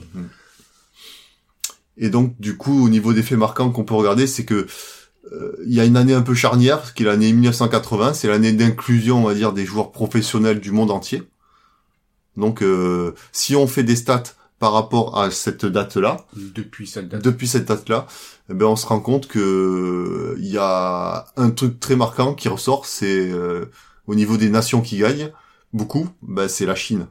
Et 1.98 2.10
donc, 2.10 2.40
du 2.40 2.58
coup, 2.58 2.86
au 2.86 2.90
niveau 2.90 3.14
des 3.14 3.24
faits 3.24 3.38
marquants 3.38 3.70
qu'on 3.70 3.84
peut 3.84 3.94
regarder, 3.94 4.26
c'est 4.28 4.46
que 4.46 4.66
euh, 5.32 5.56
il 5.66 5.74
y 5.74 5.80
a 5.80 5.86
une 5.86 5.96
année 5.98 6.14
un 6.14 6.22
peu 6.22 6.34
charnière, 6.34 6.94
qui 6.94 7.04
est 7.04 7.06
l'année 7.06 7.32
1980, 7.32 8.14
c'est 8.14 8.28
l'année 8.28 8.54
d'inclusion, 8.54 9.24
on 9.24 9.28
va 9.28 9.34
dire, 9.36 9.54
des 9.54 9.66
joueurs 9.66 9.92
professionnels 9.92 10.60
du 10.60 10.72
monde 10.72 10.92
entier. 10.92 11.24
Donc, 12.36 12.64
euh, 12.64 13.14
si 13.32 13.56
on 13.56 13.68
fait 13.68 13.84
des 13.84 13.96
stats 13.96 14.24
par 14.60 14.74
rapport 14.74 15.20
à 15.20 15.30
cette 15.30 15.66
date-là, 15.66 16.26
Depuis 16.36 16.88
cette 16.88 17.10
date. 17.10 17.22
depuis 17.22 17.48
cette 17.48 17.66
date-là, 17.66 18.08
eh 18.50 18.54
ben 18.54 18.66
on 18.66 18.76
se 18.78 18.86
rend 18.86 19.02
compte 19.02 19.28
que 19.28 19.40
euh, 19.40 20.36
il 20.40 20.48
y 20.48 20.58
a 20.58 21.26
un 21.36 21.50
truc 21.52 21.80
très 21.82 21.96
marquant 21.98 22.34
qui 22.34 22.48
ressort, 22.48 22.86
c'est 22.86 23.30
euh, 23.30 23.66
au 24.08 24.16
niveau 24.16 24.38
des 24.38 24.50
nations 24.50 24.82
qui 24.82 25.00
gagnent 25.00 25.32
beaucoup, 25.74 26.08
ben 26.22 26.48
c'est 26.48 26.66
la 26.66 26.76
Chine. 26.76 27.08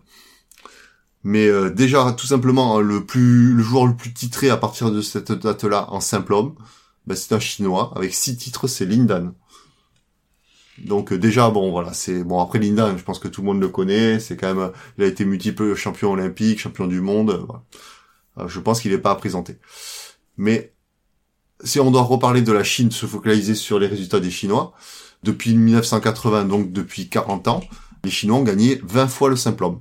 Mais 1.24 1.46
euh, 1.46 1.70
déjà 1.70 2.12
tout 2.12 2.26
simplement 2.26 2.80
le 2.80 3.04
plus 3.04 3.54
le 3.54 3.62
joueur 3.62 3.86
le 3.86 3.96
plus 3.96 4.12
titré 4.12 4.50
à 4.50 4.56
partir 4.56 4.90
de 4.90 5.00
cette 5.00 5.32
date-là 5.32 5.86
en 5.90 6.00
simple 6.00 6.32
homme, 6.34 6.54
ben, 7.06 7.16
c'est 7.16 7.34
un 7.34 7.40
chinois 7.40 7.92
avec 7.96 8.14
six 8.14 8.36
titres, 8.36 8.66
c'est 8.66 8.86
Lindan. 8.86 9.34
Donc 10.78 11.12
euh, 11.12 11.18
déjà 11.18 11.50
bon 11.50 11.70
voilà 11.70 11.92
c'est 11.92 12.24
bon 12.24 12.40
après 12.40 12.58
Lindan 12.58 12.96
je 12.96 13.04
pense 13.04 13.18
que 13.18 13.28
tout 13.28 13.42
le 13.42 13.46
monde 13.46 13.60
le 13.60 13.68
connaît 13.68 14.18
c'est 14.18 14.36
quand 14.36 14.54
même 14.54 14.72
il 14.96 15.04
a 15.04 15.06
été 15.06 15.24
multiple 15.24 15.74
champion 15.74 16.12
olympique 16.12 16.60
champion 16.60 16.86
du 16.86 17.00
monde 17.00 17.30
euh, 17.30 17.44
voilà. 17.46 17.62
Euh, 18.38 18.48
je 18.48 18.58
pense 18.58 18.80
qu'il 18.80 18.90
n'est 18.90 18.98
pas 18.98 19.10
à 19.10 19.14
présenter 19.16 19.58
mais 20.36 20.72
si 21.62 21.78
on 21.78 21.90
doit 21.90 22.02
reparler 22.02 22.42
de 22.42 22.52
la 22.52 22.64
Chine, 22.64 22.90
se 22.90 23.06
focaliser 23.06 23.54
sur 23.54 23.78
les 23.78 23.86
résultats 23.86 24.18
des 24.18 24.32
Chinois, 24.32 24.72
depuis 25.22 25.54
1980, 25.54 26.46
donc 26.46 26.72
depuis 26.72 27.08
40 27.08 27.46
ans, 27.46 27.60
les 28.02 28.10
Chinois 28.10 28.38
ont 28.38 28.42
gagné 28.42 28.80
20 28.82 29.06
fois 29.06 29.28
le 29.28 29.36
simple 29.36 29.62
homme, 29.62 29.80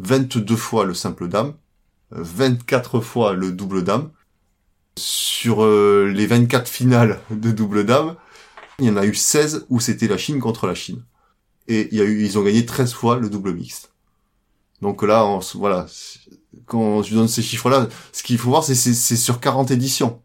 22 0.00 0.56
fois 0.56 0.84
le 0.84 0.94
simple 0.94 1.28
dame, 1.28 1.54
euh, 2.14 2.22
24 2.22 3.00
fois 3.00 3.32
le 3.34 3.52
double 3.52 3.84
dame. 3.84 4.10
Sur 4.98 5.62
euh, 5.64 6.10
les 6.12 6.26
24 6.26 6.68
finales 6.68 7.20
de 7.30 7.52
double 7.52 7.84
dame, 7.86 8.16
il 8.80 8.86
y 8.86 8.90
en 8.90 8.96
a 8.96 9.06
eu 9.06 9.14
16 9.14 9.66
où 9.68 9.80
c'était 9.80 10.08
la 10.08 10.18
Chine 10.18 10.40
contre 10.40 10.66
la 10.66 10.74
Chine. 10.74 11.04
Et 11.68 11.88
il 11.92 11.98
y 11.98 12.00
a 12.00 12.04
eu, 12.04 12.24
ils 12.24 12.38
ont 12.38 12.42
gagné 12.42 12.66
13 12.66 12.92
fois 12.94 13.18
le 13.18 13.30
double 13.30 13.54
mixte. 13.54 13.92
Donc 14.82 15.02
là, 15.02 15.26
on, 15.26 15.40
se- 15.40 15.58
voilà, 15.58 15.86
quand 16.66 17.02
je 17.02 17.14
donne 17.14 17.28
ces 17.28 17.42
chiffres-là, 17.42 17.88
ce 18.12 18.22
qu'il 18.22 18.38
faut 18.38 18.50
voir, 18.50 18.64
c'est 18.64 18.74
c'est 18.74 18.94
c'est 18.94 19.16
sur 19.16 19.40
40 19.40 19.70
éditions. 19.70 20.22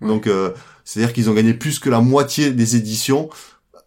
Donc, 0.00 0.26
euh, 0.26 0.52
c'est-à-dire 0.84 1.12
qu'ils 1.12 1.30
ont 1.30 1.34
gagné 1.34 1.54
plus 1.54 1.78
que 1.78 1.90
la 1.90 2.00
moitié 2.00 2.52
des 2.52 2.76
éditions 2.76 3.30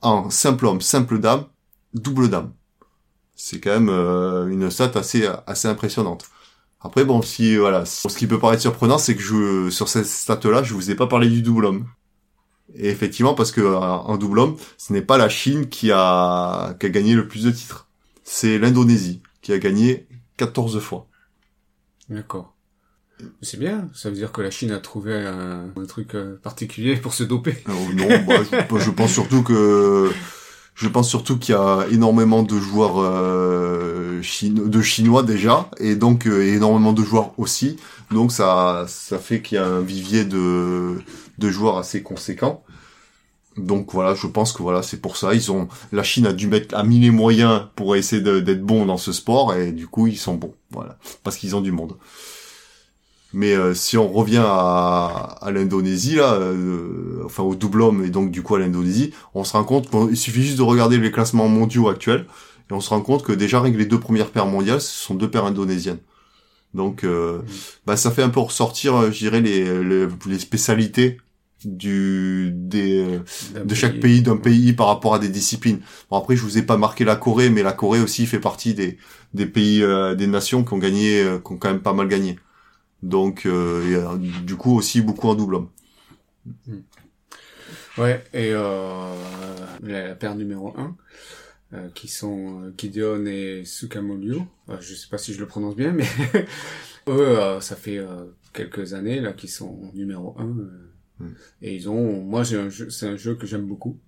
en 0.01 0.29
simple 0.29 0.65
homme, 0.67 0.81
simple 0.81 1.19
dame, 1.19 1.45
double 1.93 2.29
dame. 2.29 2.51
C'est 3.35 3.59
quand 3.59 3.71
même 3.71 3.89
euh, 3.89 4.47
une 4.47 4.69
stat 4.69 4.91
assez 4.95 5.27
assez 5.47 5.67
impressionnante. 5.67 6.25
Après, 6.81 7.05
bon, 7.05 7.21
si 7.21 7.55
voilà, 7.55 7.85
ce 7.85 8.07
qui 8.09 8.27
peut 8.27 8.39
paraître 8.39 8.61
surprenant, 8.61 8.97
c'est 8.97 9.15
que 9.15 9.21
je 9.21 9.69
sur 9.69 9.87
cette 9.87 10.05
stat-là, 10.05 10.63
je 10.63 10.73
vous 10.73 10.91
ai 10.91 10.95
pas 10.95 11.07
parlé 11.07 11.29
du 11.29 11.41
double 11.41 11.65
homme. 11.65 11.85
Et 12.75 12.89
effectivement, 12.89 13.33
parce 13.33 13.51
que 13.51 13.61
euh, 13.61 13.77
en 13.77 14.17
double 14.17 14.39
homme, 14.39 14.57
ce 14.77 14.93
n'est 14.93 15.01
pas 15.01 15.17
la 15.17 15.29
Chine 15.29 15.69
qui 15.69 15.91
a 15.91 16.75
qui 16.79 16.85
a 16.85 16.89
gagné 16.89 17.13
le 17.13 17.27
plus 17.27 17.43
de 17.43 17.51
titres. 17.51 17.87
C'est 18.23 18.57
l'Indonésie 18.57 19.21
qui 19.41 19.53
a 19.53 19.59
gagné 19.59 20.07
14 20.37 20.79
fois. 20.79 21.07
D'accord. 22.09 22.53
C'est 23.41 23.59
bien, 23.59 23.89
ça 23.93 24.09
veut 24.09 24.15
dire 24.15 24.31
que 24.31 24.41
la 24.41 24.51
Chine 24.51 24.71
a 24.71 24.79
trouvé 24.79 25.13
un, 25.13 25.69
un 25.75 25.85
truc 25.85 26.15
euh, 26.15 26.37
particulier 26.41 26.97
pour 26.97 27.13
se 27.13 27.23
doper. 27.23 27.55
Euh, 27.69 27.93
non, 27.93 28.07
bah, 28.27 28.43
je, 28.43 28.79
je 28.79 28.91
pense 28.91 29.11
surtout 29.11 29.43
que 29.43 30.11
je 30.75 30.87
pense 30.87 31.09
surtout 31.09 31.37
qu'il 31.37 31.53
y 31.53 31.57
a 31.57 31.85
énormément 31.91 32.43
de 32.43 32.57
joueurs 32.57 32.95
euh, 32.97 34.21
de 34.21 34.81
chinois 34.81 35.23
déjà, 35.23 35.69
et 35.79 35.95
donc 35.95 36.25
euh, 36.25 36.41
énormément 36.53 36.93
de 36.93 37.03
joueurs 37.03 37.31
aussi. 37.37 37.77
Donc 38.11 38.31
ça, 38.31 38.85
ça 38.87 39.19
fait 39.19 39.41
qu'il 39.41 39.57
y 39.57 39.59
a 39.59 39.65
un 39.65 39.81
vivier 39.81 40.25
de, 40.25 41.01
de 41.37 41.49
joueurs 41.49 41.77
assez 41.77 42.01
conséquent. 42.01 42.63
Donc 43.55 43.93
voilà, 43.93 44.15
je 44.15 44.25
pense 44.25 44.51
que 44.51 44.63
voilà, 44.63 44.81
c'est 44.81 44.99
pour 44.99 45.15
ça. 45.15 45.35
Ils 45.35 45.51
ont, 45.51 45.67
la 45.91 46.01
Chine 46.01 46.25
a 46.25 46.33
dû 46.33 46.47
mettre 46.47 46.75
a 46.75 46.83
mis 46.83 46.99
les 46.99 47.11
moyens 47.11 47.67
pour 47.75 47.95
essayer 47.95 48.21
d'être 48.21 48.63
bon 48.63 48.85
dans 48.85 48.97
ce 48.97 49.11
sport, 49.11 49.53
et 49.53 49.71
du 49.71 49.87
coup 49.87 50.07
ils 50.07 50.17
sont 50.17 50.35
bons. 50.35 50.55
Voilà, 50.71 50.97
parce 51.23 51.37
qu'ils 51.37 51.55
ont 51.55 51.61
du 51.61 51.71
monde. 51.71 51.93
Mais 53.33 53.53
euh, 53.53 53.73
si 53.73 53.97
on 53.97 54.07
revient 54.11 54.43
à, 54.45 55.37
à 55.41 55.51
l'Indonésie 55.51 56.15
là, 56.15 56.33
euh, 56.35 57.21
enfin 57.25 57.43
au 57.43 57.55
double 57.55 57.81
homme 57.81 58.03
et 58.05 58.09
donc 58.09 58.31
du 58.31 58.43
coup 58.43 58.55
à 58.55 58.59
l'Indonésie, 58.59 59.13
on 59.33 59.43
se 59.43 59.53
rend 59.53 59.63
compte 59.63 59.89
qu'il 59.89 60.15
suffit 60.17 60.43
juste 60.43 60.57
de 60.57 60.61
regarder 60.63 60.97
les 60.99 61.11
classements 61.11 61.49
mondiaux 61.49 61.89
actuels 61.89 62.27
et 62.69 62.73
on 62.73 62.79
se 62.81 62.89
rend 62.89 63.01
compte 63.01 63.23
que 63.23 63.31
déjà 63.33 63.57
avec 63.59 63.75
les 63.75 63.85
deux 63.87 63.99
premières 63.99 64.29
paires 64.31 64.45
mondiales, 64.45 64.81
ce 64.81 64.91
sont 65.05 65.15
deux 65.15 65.29
paires 65.31 65.45
indonésiennes. 65.45 65.99
Donc 66.73 67.03
euh, 67.03 67.41
bah 67.85 67.97
ça 67.97 68.11
fait 68.11 68.23
un 68.23 68.29
peu 68.29 68.39
ressortir, 68.39 68.95
euh, 68.95 69.11
je 69.11 69.19
dirais 69.19 69.41
les, 69.41 69.83
les, 69.83 70.07
les 70.27 70.39
spécialités 70.39 71.19
du 71.65 72.51
des 72.53 72.99
euh, 73.55 73.63
de 73.63 73.75
chaque 73.75 73.99
pays 73.99 74.21
d'un 74.21 74.37
pays 74.37 74.73
par 74.73 74.87
rapport 74.87 75.13
à 75.15 75.19
des 75.19 75.29
disciplines. 75.29 75.79
Bon 76.09 76.17
après 76.17 76.35
je 76.35 76.41
vous 76.43 76.57
ai 76.57 76.63
pas 76.63 76.77
marqué 76.77 77.05
la 77.05 77.15
Corée 77.15 77.49
mais 77.49 77.63
la 77.63 77.73
Corée 77.73 78.01
aussi 78.01 78.25
fait 78.25 78.39
partie 78.39 78.73
des 78.73 78.97
des 79.33 79.45
pays 79.45 79.83
euh, 79.83 80.15
des 80.15 80.27
nations 80.27 80.63
qui 80.63 80.73
ont 80.73 80.77
gagné 80.79 81.21
euh, 81.23 81.39
qui 81.39 81.53
ont 81.53 81.57
quand 81.57 81.69
même 81.69 81.81
pas 81.81 81.93
mal 81.93 82.07
gagné. 82.07 82.37
Donc 83.03 83.45
euh, 83.45 83.91
et, 83.91 83.95
euh, 83.95 84.17
du 84.17 84.55
coup 84.55 84.75
aussi 84.75 85.01
beaucoup 85.01 85.27
en 85.27 85.35
double 85.35 85.55
homme. 85.55 85.69
Ouais, 87.97 88.23
et 88.33 88.51
euh, 88.53 89.13
la, 89.83 90.07
la 90.07 90.15
paire 90.15 90.35
numéro 90.35 90.73
1, 90.77 90.95
euh, 91.73 91.89
qui 91.93 92.07
sont 92.07 92.73
Gideon 92.77 93.25
et 93.25 93.63
Sukamulio. 93.65 94.47
Euh, 94.69 94.77
je 94.79 94.95
sais 94.95 95.09
pas 95.09 95.17
si 95.17 95.33
je 95.33 95.39
le 95.39 95.47
prononce 95.47 95.75
bien, 95.75 95.91
mais 95.91 96.07
eux, 97.07 97.59
ça 97.59 97.75
fait 97.75 97.99
quelques 98.53 98.93
années 98.93 99.19
là 99.19 99.33
qu'ils 99.33 99.51
sont 99.51 99.91
numéro 99.93 100.35
1. 100.39 100.43
Mm. 100.45 101.33
Et 101.61 101.75
ils 101.75 101.89
ont, 101.89 102.21
moi, 102.23 102.43
j'ai 102.43 102.57
un 102.57 102.69
jeu, 102.69 102.89
c'est 102.89 103.07
un 103.07 103.17
jeu 103.17 103.35
que 103.35 103.45
j'aime 103.45 103.67
beaucoup. 103.67 103.99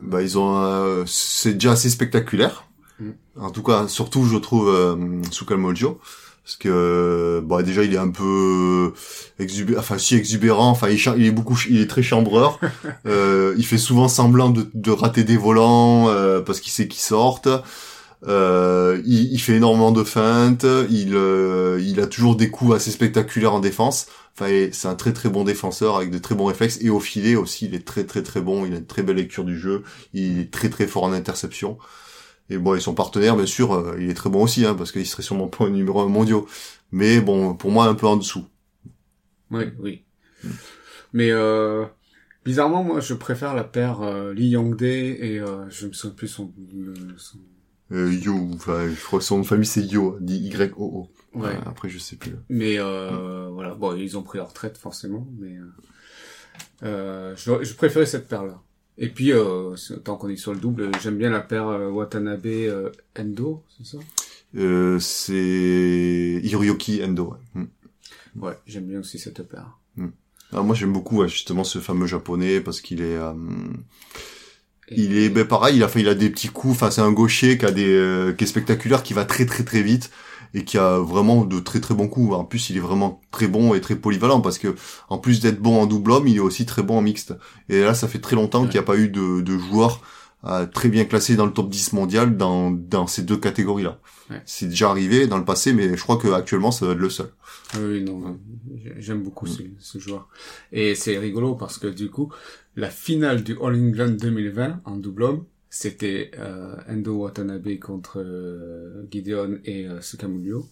Bah 0.00 0.22
ils 0.22 0.38
ont 0.38 0.56
euh, 0.62 1.04
c'est 1.06 1.54
déjà 1.54 1.72
assez 1.72 1.90
spectaculaire. 1.90 2.64
Mm. 2.98 3.10
En 3.36 3.50
tout 3.50 3.62
cas, 3.62 3.88
surtout 3.88 4.24
je 4.24 4.36
trouve 4.36 4.68
euh, 4.68 5.22
Sukalmojo 5.30 6.00
parce 6.44 6.56
que 6.56 7.40
bah 7.44 7.62
déjà 7.62 7.84
il 7.84 7.94
est 7.94 7.98
un 7.98 8.10
peu 8.10 8.92
exubérant, 9.38 9.80
enfin 9.80 9.98
si 9.98 10.16
exubérant, 10.16 10.70
enfin 10.70 10.88
il, 10.88 11.24
est 11.24 11.30
beaucoup 11.30 11.56
il 11.70 11.80
est 11.80 11.86
très 11.86 12.02
chambreur. 12.02 12.58
Euh, 13.06 13.54
il 13.58 13.66
fait 13.66 13.78
souvent 13.78 14.08
semblant 14.08 14.50
de, 14.50 14.66
de 14.74 14.90
rater 14.90 15.24
des 15.24 15.36
volants 15.36 16.08
euh, 16.08 16.40
parce 16.40 16.60
qu'il 16.60 16.72
sait 16.72 16.88
qu'ils 16.88 17.00
sortent. 17.00 17.48
Euh, 18.28 19.02
il, 19.04 19.32
il 19.32 19.38
fait 19.38 19.54
énormément 19.54 19.90
de 19.90 20.04
feintes, 20.04 20.66
il 20.90 21.14
euh, 21.14 21.80
il 21.82 22.00
a 22.00 22.06
toujours 22.06 22.36
des 22.36 22.50
coups 22.50 22.76
assez 22.76 22.90
spectaculaires 22.90 23.54
en 23.54 23.60
défense. 23.60 24.06
Enfin, 24.34 24.68
c'est 24.72 24.88
un 24.88 24.94
très 24.94 25.12
très 25.12 25.28
bon 25.28 25.44
défenseur 25.44 25.96
avec 25.96 26.10
de 26.10 26.18
très 26.18 26.34
bons 26.34 26.46
réflexes 26.46 26.78
et 26.80 26.90
au 26.90 27.00
filet 27.00 27.34
aussi, 27.34 27.66
il 27.66 27.74
est 27.74 27.84
très 27.84 28.04
très 28.04 28.22
très 28.22 28.40
bon. 28.40 28.64
Il 28.64 28.74
a 28.74 28.76
une 28.78 28.86
très 28.86 29.02
belle 29.02 29.16
lecture 29.16 29.44
du 29.44 29.58
jeu. 29.58 29.82
Il 30.14 30.40
est 30.40 30.50
très 30.50 30.68
très 30.70 30.86
fort 30.86 31.04
en 31.04 31.12
interception. 31.12 31.78
Et 32.50 32.58
bon, 32.58 32.74
et 32.74 32.80
son 32.80 32.94
partenaire, 32.94 33.36
bien 33.36 33.46
sûr, 33.46 33.72
euh, 33.72 33.96
il 33.98 34.10
est 34.10 34.14
très 34.14 34.30
bon 34.30 34.42
aussi, 34.42 34.66
hein, 34.66 34.74
parce 34.74 34.92
qu'il 34.92 35.06
serait 35.06 35.22
sûrement 35.22 35.48
pas 35.48 35.68
numéro 35.68 36.00
un 36.00 36.08
mondiaux. 36.08 36.46
Mais 36.90 37.20
bon, 37.20 37.54
pour 37.54 37.70
moi, 37.70 37.86
un 37.86 37.94
peu 37.94 38.06
en 38.06 38.16
dessous. 38.16 38.44
Oui, 39.50 39.64
oui. 39.78 40.04
Mais 41.12 41.30
euh, 41.30 41.84
bizarrement, 42.44 42.82
moi, 42.84 43.00
je 43.00 43.14
préfère 43.14 43.54
la 43.54 43.64
paire 43.64 44.02
euh, 44.02 44.32
Lee 44.32 44.50
Yongdae 44.50 44.84
et 45.20 45.40
euh, 45.40 45.68
je 45.70 45.86
me 45.86 45.92
souviens 45.92 46.14
plus 46.16 46.28
son, 46.28 46.52
son- 47.16 47.38
Euh, 47.92 48.12
Yo, 48.12 48.34
enfin, 48.54 48.88
je 48.88 49.04
crois 49.04 49.18
que 49.18 49.24
son 49.24 49.36
nom 49.36 49.42
de 49.42 49.46
famille 49.46 49.66
c'est 49.66 49.82
Yo, 49.84 50.16
dit 50.20 50.38
Y-O-O. 50.38 51.10
Ouais. 51.34 51.48
Euh, 51.48 51.60
après, 51.66 51.88
je 51.90 51.98
sais 51.98 52.16
plus. 52.16 52.32
Mais 52.48 52.78
euh, 52.78 53.48
voilà, 53.52 53.74
bon, 53.74 53.94
ils 53.96 54.16
ont 54.16 54.22
pris 54.22 54.38
leur 54.38 54.48
retraite 54.48 54.78
forcément, 54.78 55.26
mais 55.38 55.56
euh, 55.56 55.72
euh, 56.84 57.34
je, 57.36 57.62
je 57.62 57.74
préférais 57.74 58.06
cette 58.06 58.28
paire-là. 58.28 58.60
Et 58.98 59.08
puis, 59.08 59.32
euh, 59.32 59.74
tant 60.04 60.16
qu'on 60.16 60.28
est 60.28 60.36
sur 60.36 60.52
le 60.52 60.60
double, 60.60 60.90
j'aime 61.02 61.16
bien 61.16 61.30
la 61.30 61.40
paire 61.40 61.68
euh, 61.68 61.90
Watanabe 61.90 62.46
euh, 62.46 62.90
Endo, 63.18 63.62
c'est 63.76 63.86
ça? 63.86 63.98
Euh, 64.56 64.98
c'est 64.98 66.40
Hiroyuki 66.42 67.02
Endo. 67.02 67.34
Ouais. 67.54 67.62
Mm. 67.62 68.42
Ouais, 68.42 68.58
j'aime 68.66 68.84
bien 68.84 69.00
aussi 69.00 69.18
cette 69.18 69.42
paire. 69.42 69.78
Ah, 70.54 70.60
moi, 70.60 70.74
j'aime 70.74 70.92
beaucoup 70.92 71.18
ouais, 71.18 71.28
justement 71.28 71.64
ce 71.64 71.78
fameux 71.78 72.06
japonais 72.06 72.60
parce 72.60 72.82
qu'il 72.82 73.00
est, 73.00 73.16
il 74.90 75.16
est, 75.16 75.30
ben 75.30 75.46
pareil, 75.46 75.76
il 75.76 75.82
a 75.82 75.88
fait, 75.88 76.00
il 76.00 76.08
a 76.08 76.14
des 76.14 76.28
petits 76.28 76.48
coups. 76.48 76.74
Enfin, 76.74 76.90
c'est 76.90 77.00
un 77.00 77.12
gaucher 77.12 77.56
qui 77.56 77.64
a 77.64 77.70
des, 77.70 78.34
qui 78.36 78.44
est 78.44 78.46
spectaculaire, 78.46 79.02
qui 79.02 79.14
va 79.14 79.24
très 79.24 79.46
très 79.46 79.64
très 79.64 79.82
vite 79.82 80.10
et 80.54 80.64
qui 80.64 80.78
a 80.78 80.98
vraiment 80.98 81.44
de 81.44 81.60
très 81.60 81.80
très 81.80 81.94
bons 81.94 82.08
coups. 82.08 82.34
En 82.34 82.44
plus, 82.44 82.70
il 82.70 82.76
est 82.76 82.80
vraiment 82.80 83.20
très 83.30 83.48
bon 83.48 83.74
et 83.74 83.80
très 83.80 83.96
polyvalent 83.96 84.40
parce 84.40 84.58
que 84.58 84.74
en 85.08 85.18
plus 85.18 85.40
d'être 85.40 85.60
bon 85.60 85.80
en 85.80 85.86
double 85.86 86.12
homme, 86.12 86.28
il 86.28 86.36
est 86.36 86.40
aussi 86.40 86.66
très 86.66 86.82
bon 86.82 86.98
en 86.98 87.02
mixte. 87.02 87.34
Et 87.68 87.80
là, 87.82 87.94
ça 87.94 88.08
fait 88.08 88.18
très 88.20 88.36
longtemps 88.36 88.62
Ouais. 88.62 88.68
qu'il 88.68 88.78
n'y 88.78 88.84
a 88.84 88.86
pas 88.86 88.96
eu 88.98 89.08
de, 89.08 89.40
de 89.40 89.58
joueur 89.58 90.00
euh, 90.44 90.66
très 90.66 90.88
bien 90.88 91.04
classé 91.04 91.36
dans 91.36 91.46
le 91.46 91.52
top 91.52 91.70
10 91.70 91.92
mondial 91.92 92.36
dans, 92.36 92.70
dans 92.72 93.06
ces 93.06 93.22
deux 93.22 93.36
catégories-là. 93.36 94.00
Ouais. 94.28 94.42
C'est 94.44 94.66
déjà 94.68 94.90
arrivé 94.90 95.26
dans 95.28 95.38
le 95.38 95.44
passé, 95.44 95.72
mais 95.72 95.96
je 95.96 96.02
crois 96.02 96.16
que 96.16 96.28
actuellement, 96.32 96.72
ça 96.72 96.84
va 96.84 96.92
être 96.92 96.98
le 96.98 97.10
seul. 97.10 97.28
Oui, 97.78 98.02
non, 98.02 98.38
j'aime 98.98 99.22
beaucoup 99.22 99.46
ce, 99.46 99.62
ce 99.78 99.98
joueur. 99.98 100.28
Et 100.72 100.94
c'est 100.96 101.16
rigolo 101.16 101.54
parce 101.54 101.78
que 101.78 101.86
du 101.86 102.10
coup, 102.10 102.30
la 102.76 102.90
finale 102.90 103.44
du 103.44 103.52
All 103.62 103.74
England 103.76 104.16
2020 104.20 104.80
en 104.84 104.96
double 104.96 105.22
homme, 105.22 105.44
c'était 105.74 106.30
euh, 106.38 106.76
Endo 106.86 107.14
Watanabe 107.16 107.78
contre 107.78 108.20
euh, 108.20 109.08
Gideon 109.10 109.58
et 109.64 109.88
euh, 109.88 110.02
Sukamulio. 110.02 110.68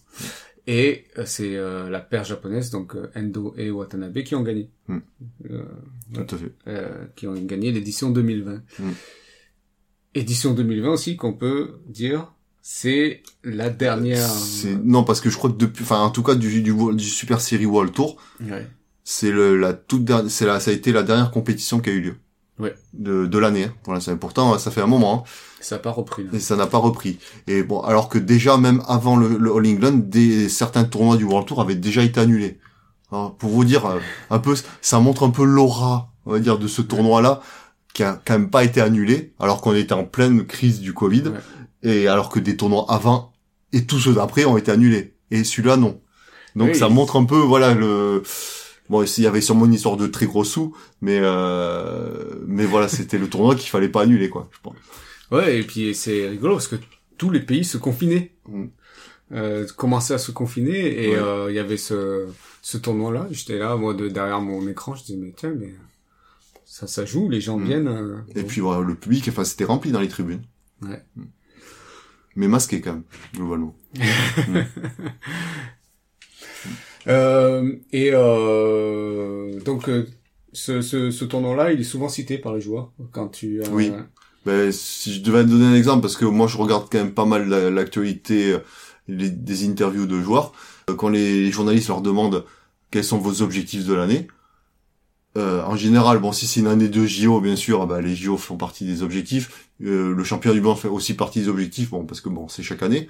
Et 0.66 1.06
euh, 1.16 1.22
c'est 1.24 1.56
euh, 1.56 1.88
la 1.88 2.00
paire 2.00 2.24
japonaise, 2.24 2.68
donc 2.70 2.94
euh, 2.94 3.08
Endo 3.16 3.54
et 3.56 3.70
Watanabe, 3.70 4.22
qui 4.22 4.34
ont 4.34 4.42
gagné. 4.42 4.68
Mm. 4.88 4.98
Euh, 5.50 5.62
Tout 6.12 6.34
à 6.34 6.38
fait. 6.38 6.52
euh, 6.68 7.06
qui 7.16 7.26
ont 7.26 7.32
gagné 7.34 7.72
l'édition 7.72 8.10
2020. 8.10 8.56
Mm. 8.78 8.90
Édition 10.14 10.52
2020 10.52 10.88
aussi 10.90 11.16
qu'on 11.16 11.32
peut 11.32 11.78
dire, 11.86 12.34
c'est 12.60 13.22
la 13.42 13.70
dernière. 13.70 14.28
C'est 14.28 14.76
non 14.76 15.02
parce 15.02 15.22
que 15.22 15.30
je 15.30 15.38
crois 15.38 15.50
que 15.50 15.56
depuis, 15.56 15.82
enfin 15.82 16.00
en 16.00 16.10
tout 16.10 16.22
cas 16.22 16.34
du 16.34 16.60
du, 16.62 16.74
du 16.94 17.04
Super 17.04 17.40
Series 17.40 17.64
World 17.66 17.94
Tour, 17.94 18.20
Ouais. 18.40 18.66
c'est 19.02 19.30
le 19.30 19.56
la 19.56 19.72
toute 19.72 20.04
dernière, 20.04 20.30
c'est 20.30 20.44
la 20.44 20.60
ça 20.60 20.72
a 20.72 20.74
été 20.74 20.92
la 20.92 21.04
dernière 21.04 21.30
compétition 21.30 21.80
qui 21.80 21.88
a 21.88 21.92
eu 21.94 22.00
lieu. 22.02 22.14
Ouais. 22.60 22.74
De 22.92 23.26
de 23.26 23.38
l'année. 23.38 23.64
Hein. 23.64 23.74
Pour 23.82 23.92
l'instant, 23.94 24.16
pourtant 24.16 24.58
ça 24.58 24.70
fait 24.70 24.82
un 24.82 24.86
moment 24.86 25.24
hein, 25.26 25.30
Ça 25.60 25.76
n'a 25.76 25.80
pas 25.82 25.90
repris 25.90 26.24
là. 26.24 26.30
et 26.34 26.40
ça 26.40 26.56
n'a 26.56 26.66
pas 26.66 26.78
repris. 26.78 27.18
Et 27.46 27.62
bon, 27.62 27.80
alors 27.80 28.08
que 28.08 28.18
déjà 28.18 28.56
même 28.58 28.82
avant 28.86 29.16
le, 29.16 29.36
le 29.38 29.50
All 29.56 29.66
England, 29.66 29.92
des 30.04 30.48
certains 30.48 30.84
tournois 30.84 31.16
du 31.16 31.24
World 31.24 31.46
Tour 31.48 31.60
avaient 31.60 31.74
déjà 31.74 32.02
été 32.02 32.20
annulés. 32.20 32.58
Alors, 33.12 33.34
pour 33.36 33.50
vous 33.50 33.64
dire 33.64 33.86
euh, 33.86 33.98
un 34.30 34.38
peu, 34.38 34.54
ça 34.82 35.00
montre 35.00 35.24
un 35.24 35.30
peu 35.30 35.42
l'aura, 35.44 36.12
on 36.26 36.32
va 36.32 36.38
dire, 36.38 36.58
de 36.58 36.68
ce 36.68 36.80
tournoi-là 36.82 37.40
qui 37.92 38.04
a 38.04 38.20
quand 38.24 38.34
même 38.34 38.50
pas 38.50 38.62
été 38.62 38.80
annulé, 38.80 39.32
alors 39.40 39.60
qu'on 39.62 39.74
était 39.74 39.94
en 39.94 40.04
pleine 40.04 40.46
crise 40.46 40.78
du 40.80 40.92
Covid, 40.94 41.24
Ouais. 41.82 41.90
et 42.02 42.06
alors 42.08 42.28
que 42.28 42.38
des 42.38 42.56
tournois 42.56 42.86
avant 42.88 43.32
et 43.72 43.84
tous 43.86 43.98
ceux 43.98 44.12
d'après 44.14 44.44
ont 44.44 44.56
été 44.56 44.70
annulés. 44.70 45.14
Et 45.32 45.42
celui-là, 45.44 45.76
non. 45.76 46.00
Donc 46.54 46.70
Oui. 46.72 46.76
ça 46.78 46.88
montre 46.88 47.16
un 47.16 47.24
peu, 47.24 47.36
voilà, 47.38 47.74
le... 47.74 48.22
Bon, 48.90 49.02
il 49.04 49.22
y 49.22 49.26
avait 49.26 49.40
sûrement 49.40 49.64
une 49.66 49.72
histoire 49.74 49.96
de 49.96 50.06
très 50.08 50.26
gros 50.26 50.44
sous, 50.44 50.76
mais 51.00 51.18
euh... 51.22 52.34
mais 52.46 52.66
voilà, 52.66 52.88
c'était 52.96 53.16
le 53.18 53.28
tournoi 53.30 53.54
qu'il 53.54 53.70
fallait 53.70 53.88
pas 53.88 54.02
annuler, 54.02 54.28
quoi, 54.28 54.50
je 54.52 54.58
pense. 54.62 54.76
Ouais, 55.30 55.58
et 55.60 55.62
puis 55.62 55.94
c'est 55.94 56.28
rigolo 56.28 56.54
parce 56.56 56.66
que 56.68 56.76
tous 57.16 57.30
les 57.30 57.40
pays 57.40 57.64
se 57.64 57.78
confinaient. 57.78 58.32
Mm. 58.48 58.64
Euh, 59.32 59.64
commençaient 59.76 60.14
à 60.14 60.18
se 60.18 60.32
confiner 60.32 61.04
et 61.04 61.10
Ouais. 61.10 61.16
euh, 61.16 61.46
il 61.50 61.54
y 61.54 61.60
avait 61.60 61.76
ce, 61.76 62.26
ce 62.62 62.76
tournoi-là. 62.78 63.28
J'étais 63.30 63.58
là, 63.58 63.76
moi, 63.76 63.94
de, 63.94 64.08
derrière 64.08 64.40
mon 64.40 64.66
écran, 64.66 64.96
je 64.96 65.04
disais, 65.04 65.16
mais 65.16 65.32
tiens, 65.36 65.54
mais 65.56 65.72
ça, 66.64 66.88
ça 66.88 67.04
joue, 67.04 67.28
les 67.30 67.40
gens 67.40 67.56
Mm. 67.56 67.64
viennent. 67.64 68.24
Et 68.34 68.42
puis 68.42 68.60
voilà, 68.60 68.82
le 68.82 68.96
public, 68.96 69.24
enfin, 69.28 69.44
c'était 69.44 69.64
rempli 69.64 69.92
dans 69.92 70.00
les 70.00 70.08
tribunes. 70.08 70.42
Ouais. 70.82 71.00
Mais 72.34 72.48
masqué 72.48 72.80
quand 72.80 72.94
même, 72.94 73.04
globalement. 73.36 73.76
et 77.06 78.10
euh, 78.12 79.60
donc, 79.60 79.88
euh, 79.88 80.06
ce, 80.52 80.80
ce, 80.82 81.10
ce 81.10 81.24
tournoi-là, 81.24 81.72
il 81.72 81.80
est 81.80 81.84
souvent 81.84 82.08
cité 82.08 82.38
par 82.38 82.54
les 82.54 82.60
joueurs 82.60 82.92
quand 83.12 83.28
tu. 83.28 83.60
Oui. 83.72 83.92
Ben, 84.46 84.72
si 84.72 85.14
je 85.14 85.20
devais 85.20 85.44
donner 85.44 85.66
un 85.66 85.74
exemple, 85.74 86.00
parce 86.00 86.16
que 86.16 86.24
moi 86.24 86.46
je 86.46 86.56
regarde 86.56 86.88
quand 86.90 86.98
même 86.98 87.12
pas 87.12 87.26
mal 87.26 87.46
la- 87.48 87.70
l'actualité, 87.70 88.54
euh, 88.54 88.58
des 89.08 89.68
interviews 89.68 90.06
de 90.06 90.18
joueurs, 90.20 90.52
euh, 90.88 90.94
quand 90.94 91.10
les 91.10 91.50
journalistes 91.50 91.88
leur 91.88 92.00
demandent 92.00 92.44
quels 92.90 93.04
sont 93.04 93.18
vos 93.18 93.42
objectifs 93.42 93.84
de 93.84 93.92
l'année, 93.92 94.28
euh, 95.36 95.62
en 95.62 95.76
général, 95.76 96.18
bon, 96.18 96.32
si 96.32 96.46
c'est 96.46 96.60
une 96.60 96.66
année 96.66 96.88
de 96.88 97.04
JO, 97.06 97.40
bien 97.40 97.54
sûr, 97.54 97.86
ben, 97.86 98.00
les 98.00 98.16
JO 98.16 98.36
font 98.36 98.56
partie 98.56 98.84
des 98.84 99.02
objectifs. 99.02 99.68
Euh, 99.82 100.12
le 100.14 100.24
championnat 100.24 100.54
du 100.54 100.60
monde 100.60 100.78
fait 100.78 100.88
aussi 100.88 101.14
partie 101.14 101.40
des 101.40 101.48
objectifs, 101.48 101.90
bon, 101.90 102.04
parce 102.04 102.20
que 102.20 102.28
bon, 102.28 102.48
c'est 102.48 102.62
chaque 102.62 102.82
année. 102.82 103.08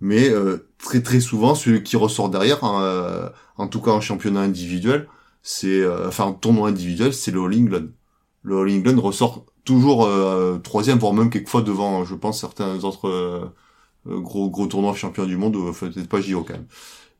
Mais 0.00 0.28
euh, 0.28 0.68
très 0.78 1.02
très 1.02 1.20
souvent 1.20 1.54
celui 1.54 1.82
qui 1.82 1.96
ressort 1.96 2.28
derrière, 2.30 2.64
hein, 2.64 3.30
en 3.56 3.68
tout 3.68 3.80
cas 3.80 3.92
en 3.92 4.00
championnat 4.00 4.40
individuel, 4.40 5.08
c'est 5.42 5.84
enfin 6.06 6.24
en 6.24 6.32
tournoi 6.32 6.68
individuel, 6.68 7.12
c'est 7.14 7.30
le 7.30 7.40
All 7.42 7.54
England. 7.54 7.86
Le 8.42 8.58
All 8.58 8.70
England 8.70 9.00
ressort 9.00 9.46
toujours 9.64 10.08
troisième, 10.62 10.98
voire 10.98 11.14
même 11.14 11.30
quelquefois 11.30 11.62
devant, 11.62 12.04
je 12.04 12.14
pense, 12.14 12.40
certains 12.40 12.84
autres 12.84 13.52
gros 14.06 14.50
gros 14.50 14.66
tournois 14.66 14.94
champions 14.94 15.26
du 15.26 15.36
monde, 15.36 15.56
enfin 15.56 15.88
peut-être 15.88 16.08
pas 16.08 16.20
JO 16.20 16.42
quand 16.42 16.54
même. 16.54 16.66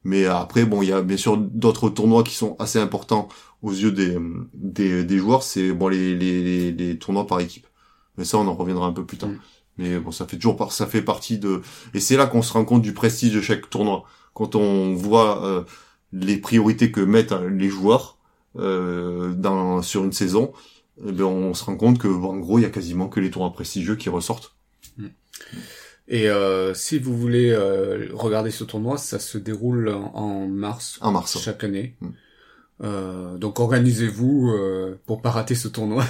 Mais 0.06 0.26
après, 0.26 0.64
bon, 0.64 0.82
il 0.82 0.88
y 0.88 0.92
a 0.92 1.02
bien 1.02 1.16
sûr 1.16 1.36
d'autres 1.36 1.88
tournois 1.88 2.22
qui 2.22 2.34
sont 2.36 2.54
assez 2.60 2.78
importants 2.78 3.28
aux 3.60 3.72
yeux 3.72 3.90
des, 3.90 4.16
des, 4.54 5.04
des 5.04 5.18
joueurs, 5.18 5.42
c'est 5.42 5.72
bon 5.72 5.88
les, 5.88 6.14
les, 6.14 6.70
les, 6.70 6.96
tournois 6.96 7.26
par 7.26 7.40
équipe. 7.40 7.66
Mais 8.16 8.24
ça, 8.24 8.38
on 8.38 8.46
en 8.46 8.54
reviendra 8.54 8.86
un 8.86 8.92
peu 8.92 9.04
plus 9.04 9.18
tard. 9.18 9.30
Mm. 9.30 9.40
Mais 9.78 9.98
bon, 9.98 10.10
ça 10.10 10.26
fait 10.26 10.36
toujours 10.36 10.56
par, 10.56 10.72
ça 10.72 10.86
fait 10.86 11.02
partie 11.02 11.38
de, 11.38 11.60
et 11.92 12.00
c'est 12.00 12.16
là 12.16 12.26
qu'on 12.26 12.42
se 12.42 12.52
rend 12.52 12.64
compte 12.64 12.82
du 12.82 12.94
prestige 12.94 13.34
de 13.34 13.40
chaque 13.40 13.68
tournoi. 13.68 14.04
Quand 14.34 14.54
on 14.54 14.94
voit 14.94 15.44
euh, 15.44 15.64
les 16.12 16.38
priorités 16.38 16.90
que 16.90 17.00
mettent 17.00 17.32
les 17.32 17.68
joueurs 17.68 18.18
euh, 18.58 19.34
dans 19.34 19.82
sur 19.82 20.04
une 20.04 20.12
saison, 20.12 20.52
eh 21.06 21.12
ben, 21.12 21.24
on 21.24 21.54
se 21.54 21.64
rend 21.64 21.76
compte 21.76 21.98
que 21.98 22.08
en 22.08 22.38
gros, 22.38 22.58
il 22.58 22.62
y 22.62 22.66
a 22.66 22.70
quasiment 22.70 23.08
que 23.08 23.20
les 23.20 23.30
tournois 23.30 23.52
prestigieux 23.52 23.96
qui 23.96 24.08
ressortent. 24.08 24.54
Mm. 24.96 25.06
Et 26.08 26.28
euh, 26.28 26.72
si 26.72 26.98
vous 26.98 27.16
voulez 27.16 27.50
euh, 27.50 28.08
regarder 28.12 28.50
ce 28.50 28.64
tournoi, 28.64 28.96
ça 28.96 29.18
se 29.18 29.38
déroule 29.38 29.88
en, 29.88 30.46
mars. 30.46 30.98
En 31.00 31.12
mars. 31.12 31.38
Chaque 31.38 31.64
année. 31.64 31.96
Mm. 32.00 32.08
Euh, 32.82 33.38
donc 33.38 33.58
organisez-vous 33.58 34.50
euh, 34.50 35.00
pour 35.06 35.22
pas 35.22 35.30
rater 35.30 35.54
ce 35.54 35.68
tournoi. 35.68 36.04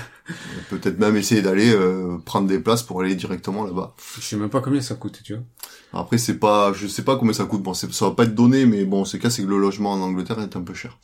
Peut-être 0.70 0.98
même 0.98 1.16
essayer 1.16 1.40
d'aller 1.40 1.72
euh, 1.72 2.18
prendre 2.24 2.48
des 2.48 2.58
places 2.58 2.82
pour 2.82 3.00
aller 3.00 3.14
directement 3.14 3.64
là-bas. 3.64 3.94
Je 4.16 4.20
sais 4.20 4.36
même 4.36 4.50
pas 4.50 4.60
combien 4.60 4.80
ça 4.80 4.96
coûte, 4.96 5.20
tu 5.22 5.34
vois. 5.34 5.44
Après 5.92 6.18
c'est 6.18 6.38
pas, 6.38 6.72
je 6.72 6.88
sais 6.88 7.04
pas 7.04 7.16
combien 7.16 7.32
ça 7.32 7.44
coûte. 7.44 7.62
Bon, 7.62 7.74
ça 7.74 7.86
va 7.86 8.10
pas 8.10 8.24
être 8.24 8.34
donné, 8.34 8.66
mais 8.66 8.84
bon, 8.84 9.04
c'est 9.04 9.18
cas 9.18 9.30
c'est 9.30 9.42
que 9.42 9.48
le 9.48 9.58
logement 9.58 9.92
en 9.92 10.00
Angleterre 10.00 10.40
est 10.40 10.56
un 10.56 10.62
peu 10.62 10.74
cher. 10.74 10.98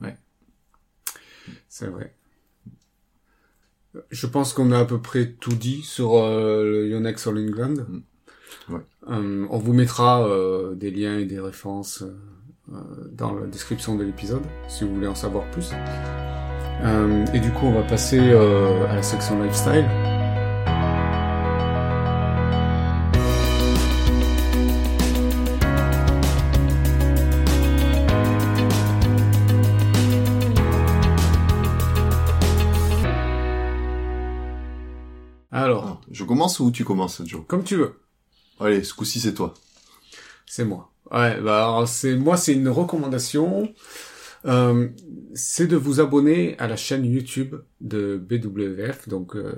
Ouais, 0.00 0.16
c'est 1.68 1.86
vrai. 1.86 2.14
Je 4.10 4.26
pense 4.26 4.54
qu'on 4.54 4.72
a 4.72 4.80
à 4.80 4.84
peu 4.84 5.00
près 5.00 5.32
tout 5.34 5.54
dit 5.54 5.82
sur 5.82 6.14
le 6.14 6.88
Yonex 6.88 7.26
All 7.26 7.38
England. 7.38 7.86
Mm. 7.88 8.02
Ouais. 8.68 8.80
on 9.06 9.58
vous 9.58 9.72
mettra 9.72 10.28
des 10.74 10.90
liens 10.90 11.18
et 11.18 11.24
des 11.24 11.40
références 11.40 12.02
euh, 12.02 12.14
dans 12.68 13.34
la 13.34 13.46
description 13.46 13.96
de 13.96 14.04
l'épisode, 14.04 14.42
si 14.68 14.84
vous 14.84 14.94
voulez 14.94 15.08
en 15.08 15.14
savoir 15.14 15.44
plus. 15.50 15.72
Euh, 16.82 17.24
et 17.32 17.40
du 17.40 17.50
coup, 17.52 17.66
on 17.66 17.72
va 17.72 17.82
passer 17.82 18.18
euh, 18.18 18.88
à 18.88 18.96
la 18.96 19.02
section 19.02 19.40
lifestyle. 19.42 19.86
Alors, 35.50 36.00
je 36.10 36.24
commence 36.24 36.58
ou 36.60 36.70
tu 36.70 36.84
commences, 36.84 37.22
Joe? 37.24 37.42
Comme 37.46 37.62
tu 37.62 37.76
veux. 37.76 38.00
Allez, 38.58 38.82
ce 38.82 38.94
coup-ci 38.94 39.20
c'est 39.20 39.34
toi. 39.34 39.54
C'est 40.46 40.64
moi. 40.64 40.91
Ouais, 41.12 41.38
bah 41.42 41.84
c'est 41.86 42.16
moi 42.16 42.36
c'est 42.36 42.54
une 42.54 42.68
recommandation. 42.68 43.72
Euh, 44.46 44.88
c'est 45.34 45.66
de 45.66 45.76
vous 45.76 46.00
abonner 46.00 46.58
à 46.58 46.66
la 46.66 46.76
chaîne 46.76 47.04
YouTube 47.04 47.54
de 47.80 48.16
BWF, 48.16 49.08
donc 49.08 49.36
euh, 49.36 49.54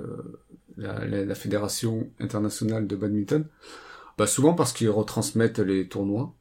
la, 0.77 1.05
la, 1.07 1.35
Fédération 1.35 2.09
internationale 2.19 2.87
de 2.87 2.95
badminton. 2.95 3.45
Bah 4.17 4.27
souvent 4.27 4.53
parce 4.53 4.73
qu'ils 4.73 4.89
retransmettent 4.89 5.59
les 5.59 5.87
tournois, 5.87 6.35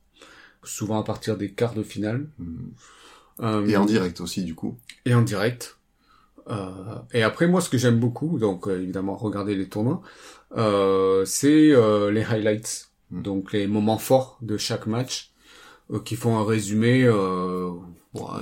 souvent 0.63 1.01
à 1.01 1.05
partir 1.05 1.37
des 1.37 1.53
quarts 1.53 1.75
de 1.75 1.83
finale. 1.83 2.27
Mmh. 2.39 2.57
Euh, 3.41 3.67
et 3.67 3.77
en 3.77 3.85
direct 3.85 4.21
aussi 4.21 4.45
du 4.45 4.55
coup. 4.55 4.77
Et 5.07 5.15
en 5.15 5.23
direct. 5.23 5.79
Euh, 6.49 6.99
et 7.13 7.23
après 7.23 7.47
moi 7.47 7.61
ce 7.61 7.71
que 7.71 7.79
j'aime 7.79 7.99
beaucoup, 7.99 8.39
donc 8.39 8.67
évidemment 8.67 9.17
regarder 9.17 9.55
les 9.55 9.69
tournois, 9.69 10.03
c'est 11.25 11.73
les 12.11 12.25
highlights. 12.25 12.94
Donc 13.23 13.53
les 13.53 13.67
moments 13.67 13.99
forts 13.99 14.39
de 14.43 14.57
chaque 14.57 14.87
match, 14.87 15.33
euh, 15.93 16.01
qui 16.01 16.17
font 16.17 16.39
un 16.39 16.45
résumé, 16.45 17.05
euh, 17.05 17.71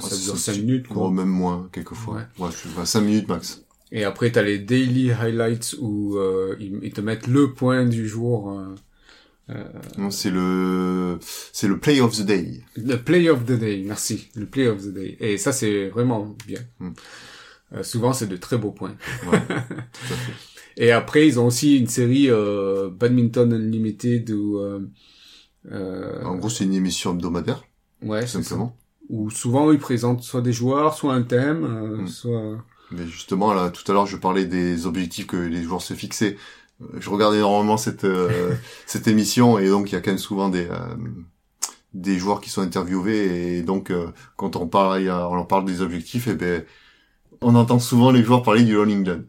ça 0.01 0.17
dure 0.17 0.39
5 0.39 0.57
minutes. 0.59 0.89
Quoi. 0.89 1.11
même 1.11 1.29
moins, 1.29 1.69
quelquefois. 1.73 2.23
Ouais. 2.39 2.47
ouais 2.47 2.87
5 2.87 3.01
minutes 3.01 3.29
max. 3.29 3.63
Et 3.93 4.05
après, 4.05 4.33
t'as 4.33 4.43
les 4.43 4.59
daily 4.59 5.13
highlights 5.13 5.77
où 5.79 6.17
euh, 6.17 6.57
ils, 6.59 6.93
te 6.93 7.03
mettent 7.03 7.27
le 7.27 7.53
point 7.53 7.85
du 7.85 8.09
jour. 8.09 8.59
Euh, 8.59 8.75
euh 9.51 10.11
c'est 10.11 10.31
le 10.31 11.19
c'est 11.53 11.69
le 11.69 11.79
play 11.79 12.01
of 12.01 12.17
the 12.17 12.23
day. 12.23 12.63
Le 12.77 12.97
play 12.97 13.29
of 13.29 13.45
the 13.45 13.53
day, 13.53 13.83
merci. 13.85 14.31
Le 14.35 14.47
play 14.47 14.67
of 14.67 14.83
the 14.83 14.95
day. 14.95 15.17
Et 15.21 15.37
ça, 15.37 15.53
c'est 15.53 15.89
vraiment 15.89 16.35
bien. 16.47 16.61
Mm. 16.81 16.91
Euh, 17.75 17.83
souvent, 17.83 18.15
c'est 18.15 18.27
de 18.27 18.37
très 18.37 18.57
beaux 18.57 18.71
points. 18.71 18.97
Ouais, 19.31 19.41
tout 19.49 20.13
à 20.13 20.17
fait. 20.17 20.33
Et 20.77 20.93
après, 20.93 21.27
ils 21.27 21.39
ont 21.39 21.47
aussi 21.47 21.79
une 21.79 21.87
série 21.87 22.31
euh, 22.31 22.91
Badminton 22.91 23.53
Unlimited 23.53 24.31
où... 24.31 24.59
Euh, 24.59 24.81
euh, 25.71 26.25
en 26.25 26.37
gros, 26.37 26.49
c'est 26.49 26.65
une 26.65 26.75
émission 26.75 27.13
hebdomadaire. 27.13 27.63
Ouais, 28.03 28.27
simplement. 28.27 28.77
Où 29.09 29.31
souvent, 29.31 29.71
ils 29.71 29.79
présentent 29.79 30.23
soit 30.23 30.41
des 30.41 30.53
joueurs, 30.53 30.95
soit 30.95 31.15
un 31.15 31.23
thème, 31.23 31.65
euh, 31.65 32.03
hmm. 32.03 32.09
soit... 32.09 32.59
Mais 32.91 33.07
justement, 33.07 33.55
là, 33.55 33.71
tout 33.71 33.91
à 33.91 33.95
l'heure, 33.95 34.07
je 34.07 34.17
parlais 34.17 34.45
des 34.45 34.87
objectifs 34.87 35.27
que 35.27 35.37
les 35.37 35.63
joueurs 35.63 35.83
se 35.83 35.95
fixaient. 35.95 36.37
Je 36.99 37.09
regardais 37.09 37.39
énormément 37.39 37.77
cette 37.77 38.07
cette 38.87 39.07
émission 39.07 39.59
et 39.59 39.69
donc 39.69 39.91
il 39.91 39.95
y 39.95 39.97
a 39.97 40.01
quand 40.01 40.11
même 40.11 40.19
souvent 40.19 40.49
des 40.49 40.67
des 41.95 42.19
joueurs 42.19 42.41
qui 42.41 42.51
sont 42.51 42.61
interviewés 42.61 43.59
et 43.59 43.63
donc 43.63 43.93
quand 44.37 44.57
on 44.57 44.67
parle 44.67 45.09
on 45.09 45.35
leur 45.37 45.47
parle 45.47 45.65
des 45.65 45.81
objectifs 45.81 46.27
et 46.27 46.35
ben 46.35 46.65
on 47.43 47.55
entend 47.55 47.79
souvent 47.79 48.11
les 48.11 48.23
joueurs 48.23 48.43
parler 48.43 48.65
du 48.65 48.79
All 48.79 48.91
England. 48.91 49.23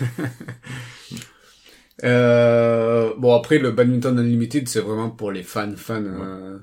euh, 2.04 3.12
bon 3.18 3.34
après 3.34 3.58
le 3.58 3.72
badminton 3.72 4.18
unlimited 4.18 4.68
c'est 4.68 4.80
vraiment 4.80 5.10
pour 5.10 5.32
les 5.32 5.42
fans 5.42 5.74
fans. 5.76 6.04
Euh, 6.04 6.58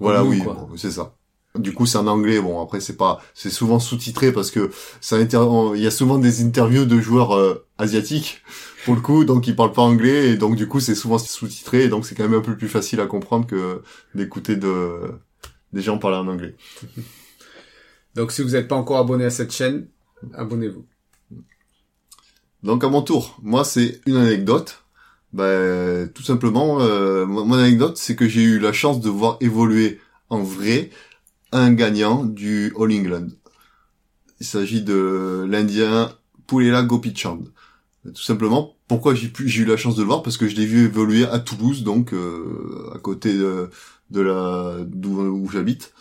voilà 0.00 0.24
oui 0.24 0.42
c'est 0.76 0.90
ça. 0.90 1.14
Du 1.56 1.72
coup 1.72 1.86
c'est 1.86 1.98
en 1.98 2.06
anglais 2.06 2.40
bon 2.40 2.62
après 2.62 2.80
c'est 2.80 2.96
pas 2.96 3.20
c'est 3.34 3.50
souvent 3.50 3.78
sous-titré 3.78 4.32
parce 4.32 4.50
que 4.50 4.70
ça 5.00 5.18
il 5.18 5.80
y 5.80 5.86
a 5.86 5.90
souvent 5.90 6.18
des 6.18 6.44
interviews 6.44 6.84
de 6.84 7.00
joueurs 7.00 7.34
euh, 7.34 7.66
asiatiques 7.78 8.42
pour 8.84 8.94
le 8.94 9.00
coup 9.00 9.24
donc 9.24 9.46
ils 9.46 9.56
parlent 9.56 9.72
pas 9.72 9.82
anglais 9.82 10.30
et 10.30 10.36
donc 10.36 10.56
du 10.56 10.68
coup 10.68 10.80
c'est 10.80 10.94
souvent 10.94 11.18
sous-titré 11.18 11.84
et 11.84 11.88
donc 11.88 12.06
c'est 12.06 12.14
quand 12.14 12.28
même 12.28 12.38
un 12.38 12.42
peu 12.42 12.56
plus 12.56 12.68
facile 12.68 13.00
à 13.00 13.06
comprendre 13.06 13.46
que 13.46 13.82
d'écouter 14.14 14.56
de 14.56 15.00
des 15.72 15.82
gens 15.82 15.98
parler 15.98 16.18
en 16.18 16.28
anglais. 16.28 16.54
donc 18.14 18.30
si 18.30 18.42
vous 18.42 18.50
n'êtes 18.50 18.68
pas 18.68 18.76
encore 18.76 18.98
abonné 18.98 19.24
à 19.24 19.30
cette 19.30 19.52
chaîne 19.52 19.88
abonnez-vous. 20.34 20.86
Donc 22.62 22.84
à 22.84 22.88
mon 22.88 23.02
tour, 23.02 23.38
moi 23.42 23.64
c'est 23.64 24.00
une 24.06 24.16
anecdote. 24.16 24.82
Ben, 25.32 26.08
tout 26.08 26.22
simplement, 26.22 26.80
euh, 26.80 27.26
mon 27.26 27.52
anecdote, 27.52 27.98
c'est 27.98 28.16
que 28.16 28.26
j'ai 28.26 28.42
eu 28.42 28.58
la 28.58 28.72
chance 28.72 29.00
de 29.00 29.10
voir 29.10 29.36
évoluer 29.40 30.00
en 30.30 30.42
vrai 30.42 30.90
un 31.52 31.72
gagnant 31.72 32.24
du 32.24 32.72
All 32.78 32.92
England. 32.92 33.28
Il 34.40 34.46
s'agit 34.46 34.82
de 34.82 35.46
l'Indien 35.48 36.12
Poulela 36.46 36.82
Gopichand. 36.82 37.40
Tout 38.04 38.22
simplement, 38.22 38.76
pourquoi 38.86 39.14
j'ai 39.14 39.60
eu 39.60 39.64
la 39.66 39.76
chance 39.76 39.96
de 39.96 40.00
le 40.02 40.06
voir? 40.06 40.22
Parce 40.22 40.38
que 40.38 40.48
je 40.48 40.56
l'ai 40.56 40.64
vu 40.64 40.86
évoluer 40.86 41.26
à 41.26 41.38
Toulouse, 41.38 41.84
donc 41.84 42.14
euh, 42.14 42.90
à 42.94 42.98
côté 42.98 43.34
de, 43.34 43.68
de 44.10 44.20
la 44.20 44.76
d'où 44.86 45.48
j'habite. 45.52 45.92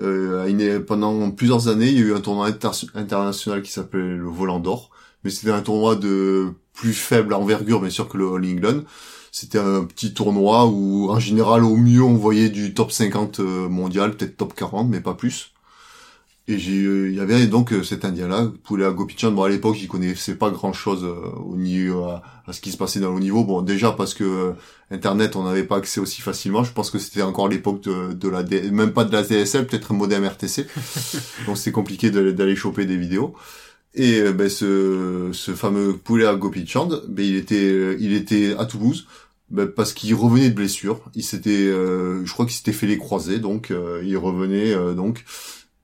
Euh, 0.00 0.80
pendant 0.80 1.30
plusieurs 1.30 1.68
années, 1.68 1.88
il 1.88 1.94
y 1.94 2.02
a 2.02 2.06
eu 2.06 2.14
un 2.14 2.20
tournoi 2.20 2.48
international 2.94 3.62
qui 3.62 3.72
s'appelait 3.72 4.16
le 4.16 4.28
Volant 4.28 4.60
d'Or, 4.60 4.90
mais 5.24 5.30
c'était 5.30 5.50
un 5.50 5.62
tournoi 5.62 5.96
de 5.96 6.52
plus 6.72 6.92
faible 6.92 7.34
envergure, 7.34 7.80
bien 7.80 7.90
sûr, 7.90 8.08
que 8.08 8.16
le 8.16 8.26
All 8.32 8.44
England. 8.44 8.82
C'était 9.32 9.58
un 9.58 9.84
petit 9.84 10.14
tournoi 10.14 10.66
où, 10.66 11.10
en 11.10 11.18
général, 11.18 11.64
au 11.64 11.76
mieux, 11.76 12.02
on 12.02 12.14
voyait 12.14 12.48
du 12.48 12.74
top 12.74 12.92
50 12.92 13.40
euh, 13.40 13.68
mondial, 13.68 14.16
peut-être 14.16 14.36
top 14.36 14.54
40, 14.54 14.88
mais 14.88 15.00
pas 15.00 15.14
plus. 15.14 15.52
Et 16.50 16.58
j'ai, 16.58 16.82
euh, 16.82 17.10
il 17.10 17.14
y 17.14 17.20
avait 17.20 17.46
donc 17.46 17.74
euh, 17.74 17.82
cet 17.82 18.06
Indien-là, 18.06 18.50
Poulet 18.64 18.90
Gopichan. 18.90 19.32
Bon, 19.32 19.42
à 19.42 19.50
l'époque, 19.50 19.76
j'y 19.76 19.86
connaissais 19.86 20.34
pas 20.34 20.50
grand-chose 20.50 21.04
euh, 21.04 21.28
au 21.44 21.56
niveau 21.56 22.04
à, 22.04 22.22
ce 22.50 22.62
qui 22.62 22.72
se 22.72 22.78
passait 22.78 23.00
dans 23.00 23.12
le 23.12 23.20
niveau. 23.20 23.44
Bon, 23.44 23.60
déjà 23.60 23.92
parce 23.92 24.14
que 24.14 24.54
Internet, 24.90 25.36
on 25.36 25.44
n'avait 25.44 25.64
pas 25.64 25.76
accès 25.76 26.00
aussi 26.00 26.22
facilement. 26.22 26.64
Je 26.64 26.72
pense 26.72 26.90
que 26.90 26.98
c'était 26.98 27.20
encore 27.20 27.48
l'époque 27.48 27.82
de, 27.82 28.14
de 28.14 28.28
la, 28.30 28.42
même 28.70 28.94
pas 28.94 29.04
de 29.04 29.12
la 29.12 29.22
DSL, 29.22 29.66
peut-être 29.66 29.92
un 29.92 29.96
modem 29.96 30.24
RTC. 30.24 30.66
donc 31.46 31.58
c'était 31.58 31.72
compliqué 31.72 32.10
d'aller 32.10 32.56
choper 32.56 32.86
des 32.86 32.96
vidéos. 32.96 33.34
Et 33.94 34.22
ben 34.32 34.48
ce, 34.48 35.30
ce 35.32 35.52
fameux 35.52 35.98
Poulet 35.98 36.24
à 36.24 36.34
Gopichand, 36.34 36.88
ben 37.08 37.26
il 37.26 37.36
était, 37.36 37.96
il 38.00 38.14
était 38.14 38.54
à 38.58 38.64
Toulouse. 38.64 39.06
Ben, 39.50 39.66
parce 39.66 39.94
qu'il 39.94 40.14
revenait 40.14 40.50
de 40.50 40.54
blessure, 40.54 41.00
il 41.14 41.24
s'était, 41.24 41.66
je 41.66 42.32
crois 42.32 42.46
qu'il 42.46 42.54
s'était 42.54 42.72
fait 42.72 42.86
les 42.86 42.98
croisés, 42.98 43.38
donc 43.38 43.72
il 44.02 44.16
revenait 44.16 44.74
donc 44.94 45.24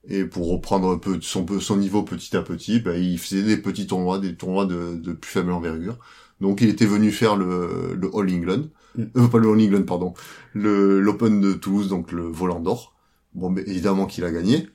et 0.07 0.25
pour 0.25 0.49
reprendre 0.51 0.89
un 0.91 0.97
peu 0.97 1.19
son, 1.21 1.45
son 1.59 1.77
niveau 1.77 2.03
petit 2.03 2.35
à 2.37 2.41
petit, 2.41 2.79
bah, 2.79 2.97
il 2.97 3.17
faisait 3.19 3.43
des 3.43 3.57
petits 3.57 3.87
tournois, 3.87 4.19
des 4.19 4.35
tournois 4.35 4.65
de, 4.65 4.95
de 4.95 5.13
plus 5.13 5.31
faible 5.31 5.51
envergure. 5.51 5.97
Donc 6.41 6.61
il 6.61 6.69
était 6.69 6.85
venu 6.85 7.11
faire 7.11 7.35
le, 7.35 7.95
le 7.95 8.09
All 8.15 8.29
England, 8.33 8.63
Mm. 8.97 9.03
euh, 9.17 9.27
pas 9.27 9.39
le 9.39 9.49
All 9.49 9.59
England, 9.59 9.83
pardon, 9.83 10.13
le 10.53 11.01
l'Open 11.01 11.41
de 11.41 11.51
Toulouse, 11.53 11.89
donc 11.89 12.11
le 12.13 12.23
volant 12.23 12.61
d'or. 12.61 12.95
Bon, 13.33 13.49
mais 13.49 13.61
évidemment 13.67 14.05
qu'il 14.05 14.23
a 14.23 14.31
gagné. 14.31 14.69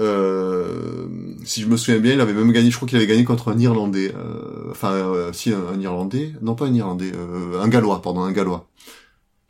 Euh, 0.00 1.06
si 1.44 1.60
je 1.62 1.68
me 1.68 1.76
souviens 1.76 2.00
bien, 2.00 2.14
il 2.14 2.20
avait 2.20 2.32
même 2.32 2.50
gagné, 2.52 2.70
je 2.70 2.76
crois 2.76 2.88
qu'il 2.88 2.96
avait 2.98 3.06
gagné 3.06 3.24
contre 3.24 3.48
un 3.52 3.58
Irlandais. 3.58 4.12
Euh, 4.16 4.70
enfin, 4.70 4.92
euh, 4.92 5.32
si, 5.32 5.52
un, 5.52 5.66
un 5.68 5.80
Irlandais, 5.80 6.32
non 6.40 6.54
pas 6.54 6.66
un 6.66 6.74
Irlandais, 6.74 7.12
euh, 7.14 7.60
un 7.60 7.68
Gallois, 7.68 8.02
pardon, 8.02 8.22
un 8.22 8.32
Gallois, 8.32 8.68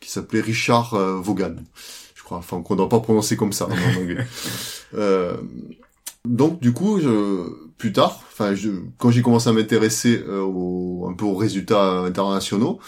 qui 0.01 0.11
s'appelait 0.11 0.41
Richard 0.41 0.95
euh, 0.95 1.17
Vaughan, 1.21 1.57
je 2.23 2.25
crois, 2.25 2.39
enfin 2.39 2.63
qu'on 2.63 2.75
ne 2.75 2.79
doit 2.79 2.89
pas 2.89 3.01
prononcer 3.01 3.37
comme 3.37 3.53
ça 3.53 3.67
en 3.67 4.01
anglais. 4.01 4.27
Euh, 4.95 5.39
donc 6.27 6.61
du 6.61 6.75
coup, 6.75 7.01
je, 7.01 7.49
plus 7.79 7.95
tard, 7.95 8.21
enfin, 8.31 8.55
je, 8.55 8.69
quand 8.99 9.11
j'ai 9.11 9.23
commencé 9.23 9.49
à 9.49 9.55
m'intéresser 9.55 10.23
euh, 10.29 10.43
au, 10.43 11.09
un 11.09 11.15
peu 11.15 11.25
aux 11.25 11.35
résultats 11.35 12.01
internationaux, 12.01 12.79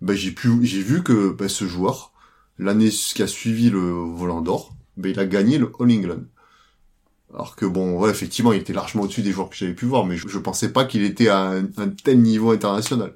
ben 0.00 0.14
j'ai 0.14 0.30
pu, 0.30 0.64
j'ai 0.64 0.80
vu 0.80 1.02
que 1.02 1.32
ben, 1.32 1.48
ce 1.48 1.66
joueur, 1.66 2.12
l'année 2.60 2.90
qui 2.90 3.20
a 3.24 3.26
suivi 3.26 3.70
le 3.70 3.80
volant 3.80 4.40
d'or, 4.40 4.72
ben 4.96 5.10
il 5.10 5.18
a 5.18 5.26
gagné 5.26 5.58
le 5.58 5.72
All 5.80 5.90
England. 5.90 6.22
Alors 7.34 7.56
que 7.56 7.66
bon, 7.66 7.98
ouais, 7.98 8.10
effectivement, 8.10 8.52
il 8.52 8.60
était 8.60 8.72
largement 8.72 9.02
au-dessus 9.02 9.22
des 9.22 9.32
joueurs 9.32 9.50
que 9.50 9.56
j'avais 9.56 9.74
pu 9.74 9.86
voir, 9.86 10.06
mais 10.06 10.16
je, 10.16 10.28
je 10.28 10.38
pensais 10.38 10.72
pas 10.72 10.84
qu'il 10.84 11.02
était 11.02 11.28
à 11.28 11.40
un, 11.40 11.64
un 11.76 11.88
tel 11.88 12.20
niveau 12.20 12.52
international. 12.52 13.14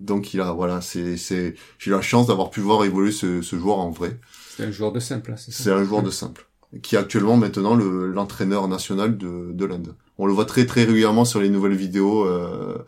Donc 0.00 0.32
il 0.32 0.40
a, 0.40 0.52
voilà, 0.52 0.80
c'est, 0.80 1.16
c'est, 1.16 1.54
j'ai 1.78 1.90
eu 1.90 1.94
la 1.94 2.00
chance 2.00 2.28
d'avoir 2.28 2.48
pu 2.48 2.60
voir 2.60 2.84
évoluer 2.84 3.12
ce, 3.12 3.42
ce 3.42 3.58
joueur 3.58 3.78
en 3.78 3.90
vrai. 3.90 4.18
C'est 4.58 4.66
un 4.66 4.72
joueur 4.72 4.90
de 4.90 4.98
simple, 4.98 5.30
là, 5.30 5.36
c'est 5.36 5.52
ça 5.52 5.62
C'est 5.62 5.70
un 5.70 5.84
joueur 5.84 6.02
de 6.02 6.10
simple, 6.10 6.48
qui 6.82 6.96
est 6.96 6.98
actuellement 6.98 7.36
maintenant 7.36 7.76
le, 7.76 8.10
l'entraîneur 8.10 8.66
national 8.66 9.16
de, 9.16 9.52
de 9.52 9.64
l'Inde. 9.64 9.94
On 10.18 10.26
le 10.26 10.32
voit 10.32 10.46
très 10.46 10.66
très 10.66 10.82
régulièrement 10.82 11.24
sur 11.24 11.38
les 11.40 11.48
nouvelles 11.48 11.76
vidéos 11.76 12.26
euh, 12.26 12.84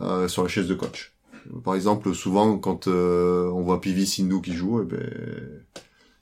euh, 0.00 0.26
sur 0.26 0.42
la 0.42 0.48
chaise 0.48 0.66
de 0.66 0.74
coach. 0.74 1.12
Par 1.62 1.74
exemple, 1.74 2.14
souvent 2.14 2.56
quand 2.56 2.88
euh, 2.88 3.46
on 3.50 3.60
voit 3.60 3.82
Pivi 3.82 4.06
Sindhu 4.06 4.40
qui 4.40 4.54
joue, 4.54 4.80
eh 4.80 4.86
ben, 4.86 5.06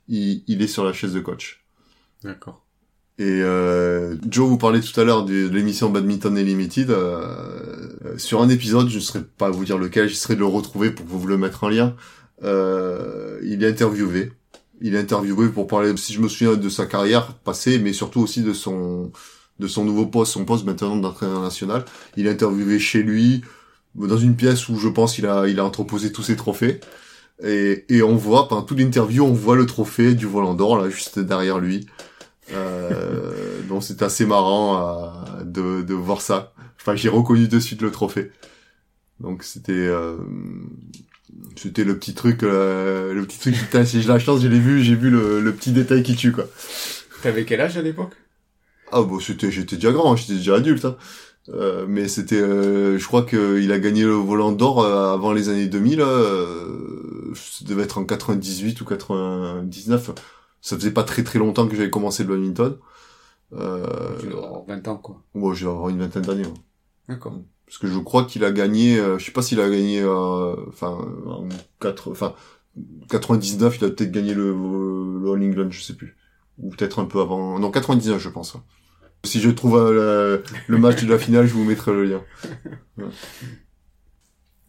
il, 0.08 0.42
il 0.48 0.60
est 0.60 0.66
sur 0.66 0.84
la 0.84 0.92
chaise 0.92 1.12
de 1.12 1.20
coach. 1.20 1.64
D'accord. 2.24 2.66
Et 3.18 3.42
euh, 3.42 4.16
Joe 4.28 4.48
vous 4.48 4.58
parlait 4.58 4.80
tout 4.80 5.00
à 5.00 5.04
l'heure 5.04 5.24
de, 5.24 5.46
de 5.46 5.54
l'émission 5.54 5.88
Badminton 5.88 6.36
Unlimited. 6.36 6.90
Euh, 6.90 8.18
sur 8.18 8.42
un 8.42 8.48
épisode, 8.48 8.88
je 8.88 8.96
ne 8.96 9.00
saurais 9.00 9.22
pas 9.22 9.50
vous 9.50 9.64
dire 9.64 9.78
lequel, 9.78 10.08
j'essaierai 10.08 10.34
de 10.34 10.40
le 10.40 10.46
retrouver 10.46 10.90
pour 10.90 11.06
vous 11.06 11.28
le 11.28 11.38
mettre 11.38 11.62
en 11.62 11.68
lien. 11.68 11.94
Euh, 12.42 13.38
il 13.44 13.62
est 13.62 13.68
interviewé. 13.68 14.32
Il 14.84 14.94
est 14.94 14.98
interviewé 14.98 15.48
pour 15.48 15.66
parler, 15.66 15.96
si 15.96 16.12
je 16.12 16.20
me 16.20 16.28
souviens, 16.28 16.56
de 16.56 16.68
sa 16.68 16.84
carrière 16.84 17.32
passée, 17.38 17.78
mais 17.78 17.94
surtout 17.94 18.20
aussi 18.20 18.42
de 18.42 18.52
son 18.52 19.10
de 19.58 19.66
son 19.66 19.82
nouveau 19.82 20.04
poste, 20.04 20.32
son 20.32 20.44
poste 20.44 20.66
maintenant 20.66 20.96
d'entraîneur 20.96 21.40
national. 21.40 21.86
Il 22.18 22.26
est 22.26 22.30
interviewé 22.30 22.78
chez 22.78 23.02
lui, 23.02 23.42
dans 23.94 24.18
une 24.18 24.36
pièce 24.36 24.68
où 24.68 24.76
je 24.76 24.88
pense 24.88 25.14
qu'il 25.14 25.26
a 25.26 25.48
il 25.48 25.58
a 25.58 25.64
entreposé 25.64 26.12
tous 26.12 26.22
ses 26.24 26.36
trophées. 26.36 26.80
Et, 27.42 27.86
et 27.88 28.02
on 28.02 28.14
voit, 28.14 28.46
pendant 28.46 28.62
toute 28.62 28.78
l'interview, 28.78 29.24
on 29.24 29.32
voit 29.32 29.56
le 29.56 29.64
trophée 29.64 30.14
du 30.14 30.26
volant 30.26 30.52
d'or, 30.52 30.76
là, 30.76 30.90
juste 30.90 31.18
derrière 31.18 31.58
lui. 31.58 31.86
Euh, 32.52 33.62
donc 33.68 33.82
c'est 33.82 34.02
assez 34.02 34.26
marrant 34.26 34.66
euh, 34.76 35.44
de, 35.44 35.80
de 35.80 35.94
voir 35.94 36.20
ça. 36.20 36.52
Enfin, 36.78 36.94
j'ai 36.94 37.08
reconnu 37.08 37.48
de 37.48 37.58
suite 37.58 37.80
le 37.80 37.90
trophée. 37.90 38.32
Donc 39.18 39.44
c'était 39.44 39.72
euh, 39.72 40.18
c'était 41.56 41.84
le 41.84 41.98
petit 41.98 42.14
truc, 42.14 42.42
euh, 42.42 43.12
le 43.14 43.24
petit 43.26 43.38
truc. 43.38 43.54
Putain, 43.56 43.84
si 43.84 44.00
j'ai 44.02 44.08
la 44.08 44.18
chance, 44.18 44.40
je 44.42 44.48
l'ai 44.48 44.58
vu, 44.58 44.82
j'ai 44.82 44.94
vu 44.94 45.10
le, 45.10 45.40
le 45.40 45.52
petit 45.54 45.72
détail 45.72 46.02
qui 46.02 46.16
tue 46.16 46.32
quoi. 46.32 46.44
T'avais 47.22 47.44
quel 47.44 47.60
âge 47.60 47.76
à 47.78 47.82
l'époque? 47.82 48.14
Ah 48.92 49.02
bon, 49.02 49.18
c'était 49.20 49.50
j'étais 49.50 49.76
déjà 49.76 49.92
grand, 49.92 50.14
j'étais 50.16 50.34
déjà 50.34 50.56
adulte. 50.56 50.84
Hein. 50.84 50.96
Euh, 51.50 51.84
mais 51.88 52.08
c'était, 52.08 52.40
euh, 52.40 52.98
je 52.98 53.06
crois 53.06 53.22
que 53.22 53.60
il 53.60 53.72
a 53.72 53.78
gagné 53.78 54.02
le 54.04 54.12
volant 54.12 54.52
d'or 54.52 54.82
euh, 54.82 55.12
avant 55.12 55.32
les 55.32 55.48
années 55.48 55.66
2000. 55.66 56.00
Euh, 56.00 57.32
ça 57.34 57.64
devait 57.66 57.82
être 57.82 57.98
en 57.98 58.04
98 58.04 58.80
ou 58.80 58.84
99. 58.84 60.10
Ça 60.60 60.76
faisait 60.76 60.92
pas 60.92 61.04
très 61.04 61.22
très 61.24 61.38
longtemps 61.38 61.68
que 61.68 61.76
j'avais 61.76 61.90
commencé 61.90 62.24
le 62.24 62.30
badminton. 62.30 62.78
Euh, 63.54 63.86
Tu 64.20 64.26
dois 64.28 64.46
avoir 64.46 64.64
20 64.64 64.88
ans, 64.88 64.96
quoi. 64.96 65.22
moi, 65.34 65.54
je 65.54 65.64
vais 65.66 65.70
avoir 65.70 65.88
une 65.90 65.98
vingtaine 65.98 66.22
d'années. 66.22 66.46
ouais. 66.46 66.52
D'accord. 67.08 67.38
Parce 67.74 67.90
que 67.90 67.98
je 67.98 67.98
crois 67.98 68.24
qu'il 68.24 68.44
a 68.44 68.52
gagné, 68.52 69.00
euh, 69.00 69.18
je 69.18 69.24
sais 69.24 69.32
pas 69.32 69.42
s'il 69.42 69.60
a 69.60 69.68
gagné, 69.68 70.00
euh, 70.00 70.54
enfin, 70.68 70.96
en 71.26 71.48
4, 71.80 72.12
enfin, 72.12 72.36
99, 73.10 73.78
il 73.80 73.84
a 73.84 73.88
peut-être 73.88 74.12
gagné 74.12 74.32
le, 74.32 74.50
All 75.26 75.42
England, 75.42 75.70
je 75.70 75.80
sais 75.82 75.94
plus. 75.94 76.16
Ou 76.58 76.70
peut-être 76.70 77.00
un 77.00 77.04
peu 77.04 77.20
avant, 77.20 77.58
non, 77.58 77.72
99, 77.72 78.20
je 78.20 78.28
pense. 78.28 78.56
Si 79.24 79.40
je 79.40 79.50
trouve 79.50 79.76
euh, 79.76 80.38
le, 80.68 80.78
match 80.78 81.02
de 81.02 81.10
la 81.10 81.18
finale, 81.18 81.46
je 81.48 81.54
vous 81.54 81.64
mettrai 81.64 81.92
le 81.92 82.04
lien. 82.04 82.22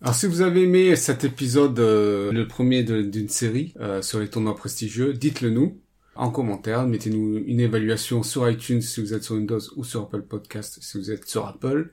Alors 0.02 0.16
si 0.16 0.26
vous 0.26 0.42
avez 0.42 0.64
aimé 0.64 0.96
cet 0.96 1.26
épisode, 1.26 1.78
euh, 1.80 2.32
le 2.32 2.48
premier 2.48 2.84
d'une 2.84 3.30
série 3.30 3.76
euh, 3.80 4.02
sur 4.02 4.20
les 4.20 4.30
tournois 4.30 4.56
prestigieux, 4.56 5.14
dites-le 5.14 5.52
nous 5.52 5.80
en 6.16 6.32
commentaire, 6.32 6.88
mettez-nous 6.88 7.44
une 7.46 7.60
évaluation 7.60 8.24
sur 8.24 8.50
iTunes 8.50 8.82
si 8.82 9.02
vous 9.02 9.14
êtes 9.14 9.24
sur 9.24 9.36
Windows 9.36 9.60
ou 9.76 9.84
sur 9.84 10.04
Apple 10.04 10.22
Podcast 10.22 10.80
si 10.82 10.98
vous 10.98 11.12
êtes 11.12 11.28
sur 11.28 11.46
Apple. 11.46 11.92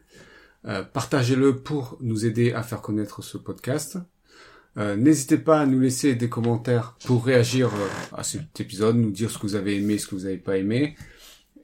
Euh, 0.67 0.83
Partagez-le 0.85 1.57
pour 1.57 1.99
nous 2.01 2.25
aider 2.25 2.53
à 2.53 2.63
faire 2.63 2.81
connaître 2.83 3.23
ce 3.23 3.37
podcast. 3.37 3.99
Euh, 4.79 4.97
N'hésitez 4.97 5.39
pas 5.39 5.61
à 5.61 5.67
nous 5.67 5.81
laisser 5.81 6.15
des 6.15 6.29
commentaires 6.29 6.97
pour 7.05 7.25
réagir 7.25 7.69
euh, 7.75 7.89
à 8.17 8.23
cet 8.23 8.61
épisode, 8.61 8.97
nous 8.97 9.11
dire 9.11 9.31
ce 9.31 9.39
que 9.39 9.43
vous 9.43 9.55
avez 9.57 9.77
aimé, 9.77 9.99
ce 9.99 10.07
que 10.07 10.15
vous 10.15 10.23
n'avez 10.23 10.39
pas 10.39 10.57
aimé, 10.57 10.97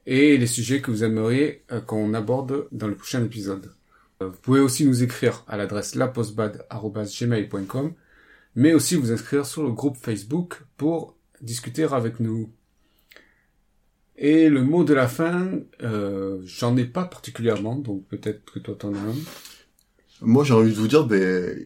et 0.05 0.37
les 0.37 0.47
sujets 0.47 0.81
que 0.81 0.91
vous 0.91 1.03
aimeriez 1.03 1.63
qu'on 1.87 2.13
aborde 2.13 2.67
dans 2.71 2.87
le 2.87 2.95
prochain 2.95 3.23
épisode. 3.23 3.73
Vous 4.21 4.31
pouvez 4.41 4.59
aussi 4.59 4.85
nous 4.85 5.01
écrire 5.01 5.45
à 5.47 5.55
l'adresse 5.55 5.95
lapostbad.gmail.com, 5.95 7.93
mais 8.55 8.73
aussi 8.73 8.95
vous 8.95 9.11
inscrire 9.11 9.45
sur 9.45 9.63
le 9.63 9.71
groupe 9.71 9.95
Facebook 9.97 10.61
pour 10.77 11.15
discuter 11.41 11.83
avec 11.85 12.19
nous. 12.19 12.51
Et 14.21 14.49
le 14.49 14.63
mot 14.63 14.83
de 14.83 14.93
la 14.93 15.07
fin, 15.07 15.49
euh, 15.81 16.39
j'en 16.43 16.75
ai 16.75 16.83
pas 16.83 17.05
particulièrement, 17.05 17.75
donc 17.75 18.03
peut-être 18.09 18.43
que 18.53 18.59
toi 18.59 18.75
t'en 18.77 18.93
as 18.93 18.97
un. 18.97 19.15
Moi, 20.21 20.43
j'ai 20.43 20.53
envie 20.53 20.71
de 20.71 20.75
vous 20.75 20.89
dire, 20.89 21.05
ben, 21.05 21.57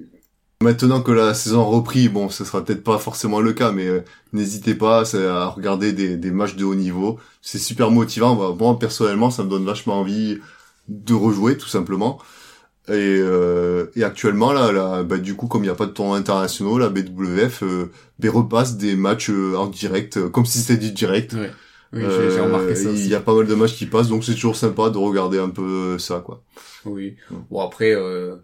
maintenant 0.61 1.01
que 1.01 1.11
la 1.11 1.33
saison 1.33 1.61
a 1.61 1.65
repris, 1.65 2.09
bon, 2.09 2.29
ce 2.29 2.45
sera 2.45 2.63
peut-être 2.63 2.83
pas 2.83 2.99
forcément 2.99 3.41
le 3.41 3.53
cas, 3.53 3.71
mais 3.71 3.87
euh, 3.87 4.01
n'hésitez 4.33 4.75
pas 4.75 5.03
à 5.15 5.47
regarder 5.47 5.93
des, 5.93 6.15
des 6.15 6.31
matchs 6.31 6.55
de 6.55 6.63
haut 6.63 6.75
niveau. 6.75 7.19
C'est 7.41 7.57
super 7.57 7.89
motivant. 7.89 8.35
Bah, 8.35 8.55
Moi, 8.57 8.77
personnellement, 8.77 9.31
ça 9.31 9.43
me 9.43 9.49
donne 9.49 9.65
vachement 9.65 9.99
envie 9.99 10.37
de 10.87 11.13
rejouer, 11.13 11.57
tout 11.57 11.67
simplement. 11.67 12.19
Et, 12.89 12.91
euh, 12.91 13.85
et 13.95 14.03
actuellement, 14.03 14.51
là, 14.51 14.71
là 14.71 15.03
bah, 15.03 15.17
du 15.17 15.35
coup, 15.35 15.47
comme 15.47 15.63
il 15.63 15.67
n'y 15.67 15.71
a 15.71 15.75
pas 15.75 15.85
de 15.85 15.91
tournoi 15.91 16.17
internationaux, 16.17 16.77
la 16.77 16.89
BWF 16.89 17.63
euh, 17.63 17.91
ben, 18.19 18.29
repasse 18.29 18.77
des 18.77 18.95
matchs 18.95 19.29
euh, 19.29 19.55
en 19.55 19.67
direct, 19.67 20.17
euh, 20.17 20.29
comme 20.29 20.45
si 20.45 20.59
c'était 20.59 20.85
du 20.85 20.91
direct. 20.91 21.33
Ouais. 21.33 21.51
Oui, 21.93 22.01
j'ai 22.01 22.39
remarqué 22.39 22.75
ça 22.75 22.89
Euh, 22.89 22.93
aussi. 22.93 23.05
Il 23.05 23.09
y 23.11 23.15
a 23.15 23.19
pas 23.21 23.35
mal 23.35 23.45
de 23.47 23.53
matchs 23.55 23.75
qui 23.75 23.85
passent, 23.85 24.09
donc 24.09 24.23
c'est 24.23 24.33
toujours 24.33 24.55
sympa 24.55 24.89
de 24.89 24.97
regarder 24.97 25.37
un 25.37 25.49
peu 25.49 25.97
ça, 25.99 26.21
quoi. 26.25 26.43
Oui. 26.85 27.15
Ouais. 27.31 27.37
Bon 27.51 27.59
après, 27.61 27.93
euh, 27.95 28.35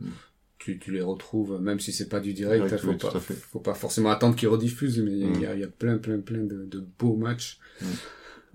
tu, 0.59 0.77
tu 0.77 0.91
les 0.91 1.01
retrouves, 1.01 1.59
même 1.61 1.79
si 1.79 1.91
c'est 1.91 2.09
pas 2.09 2.19
du 2.19 2.33
direct, 2.33 2.63
Direct, 2.65 2.83
faut 2.83 2.91
oui, 2.91 2.97
pas, 2.97 3.19
faut 3.51 3.59
pas 3.59 3.73
forcément 3.73 4.11
attendre 4.11 4.35
qu'ils 4.35 4.49
rediffusent, 4.49 4.99
mais 4.99 5.11
il 5.11 5.19
y 5.19 5.25
a- 5.25 5.29
Mm. 5.29 5.41
y, 5.41 5.45
a, 5.47 5.53
il 5.55 5.61
y 5.61 5.63
a 5.63 5.67
plein, 5.67 5.97
plein, 5.97 6.19
plein 6.19 6.43
de, 6.43 6.65
de 6.65 6.83
beaux 6.99 7.15
matchs. 7.15 7.59
Mm. 7.81 7.85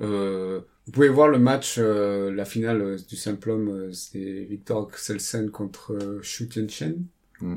Euh, 0.01 0.61
vous 0.87 0.93
pouvez 0.93 1.09
voir 1.09 1.29
le 1.29 1.39
match, 1.39 1.77
euh, 1.79 2.33
la 2.33 2.45
finale 2.45 2.81
euh, 2.83 2.97
du 3.09 3.17
simple 3.17 3.51
homme, 3.51 3.69
euh, 3.69 3.93
c'est 3.93 4.45
Victor 4.49 4.89
Axelsen 4.93 5.51
contre 5.51 5.93
euh, 5.93 6.21
Xu 6.21 6.49
Tianchen, 6.49 7.05
Mm. 7.41 7.57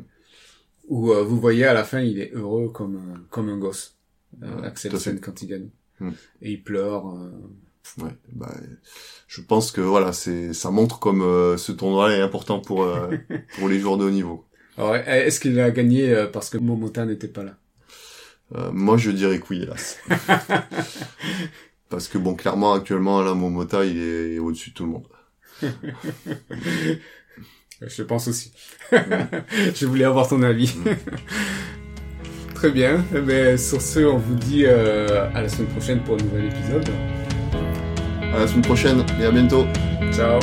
où 0.87 1.11
euh, 1.11 1.23
vous 1.23 1.39
voyez 1.39 1.65
à 1.65 1.73
la 1.73 1.83
fin, 1.83 1.99
il 1.99 2.19
est 2.19 2.31
heureux 2.33 2.69
comme 2.69 2.95
un, 2.95 3.19
comme 3.29 3.49
un 3.49 3.57
gosse, 3.57 3.95
euh, 4.43 4.61
Axelsen 4.63 5.19
quand 5.19 5.41
il 5.41 5.47
gagne. 5.47 5.69
Mm. 5.99 6.09
Et 6.41 6.51
il 6.51 6.63
pleure. 6.63 7.09
euh, 7.09 7.31
Ouais, 7.99 8.11
bah, 8.33 8.53
je 9.29 9.39
pense 9.41 9.71
que 9.71 9.79
voilà, 9.79 10.11
c'est 10.11 10.53
ça 10.53 10.71
montre 10.71 10.99
comme 10.99 11.21
euh, 11.21 11.55
ce 11.55 11.71
tournoi 11.71 12.11
est 12.13 12.19
important 12.21 12.59
pour 12.59 12.83
euh, 12.83 13.15
pour 13.57 13.69
les 13.69 13.79
joueurs 13.79 13.97
de 13.97 14.03
haut 14.03 14.09
niveau. 14.09 14.45
Alors, 14.77 14.95
est-ce 14.97 15.39
qu'il 15.39 15.57
a 15.59 15.71
gagné 15.71 16.13
euh, 16.13 16.27
parce 16.27 16.49
que 16.49 16.57
Momota 16.57 17.05
n'était 17.05 17.29
pas 17.29 17.43
là? 17.43 17.55
Euh, 18.55 18.71
moi, 18.73 18.97
je 18.97 19.09
dirais 19.11 19.39
que 19.39 19.45
oui, 19.49 19.61
hélas. 19.63 19.97
Parce 21.89 22.07
que 22.09 22.17
bon, 22.17 22.35
clairement, 22.35 22.73
actuellement, 22.73 23.21
là, 23.21 23.33
Momota, 23.33 23.85
il 23.85 23.97
est 23.97 24.39
au-dessus 24.39 24.71
de 24.71 24.75
tout 24.75 24.85
le 24.85 24.91
monde. 24.91 25.07
Je 27.81 28.03
pense 28.03 28.27
aussi. 28.27 28.51
je 28.91 29.85
voulais 29.85 30.03
avoir 30.05 30.27
ton 30.27 30.41
avis. 30.43 30.73
Très 32.57 32.71
bien. 32.71 33.05
Eh 33.15 33.19
ben, 33.19 33.55
sur 33.55 33.79
ce, 33.79 33.99
on 33.99 34.17
vous 34.17 34.33
dit 34.33 34.63
euh, 34.65 35.29
à 35.35 35.43
la 35.43 35.47
semaine 35.47 35.67
prochaine 35.67 35.99
pour 35.99 36.15
un 36.15 36.23
nouvel 36.23 36.45
épisode. 36.45 36.89
À 38.33 38.39
la 38.39 38.47
semaine 38.47 38.63
prochaine 38.63 39.03
et 39.21 39.25
à 39.25 39.31
bientôt. 39.31 39.67
Ciao. 40.11 40.39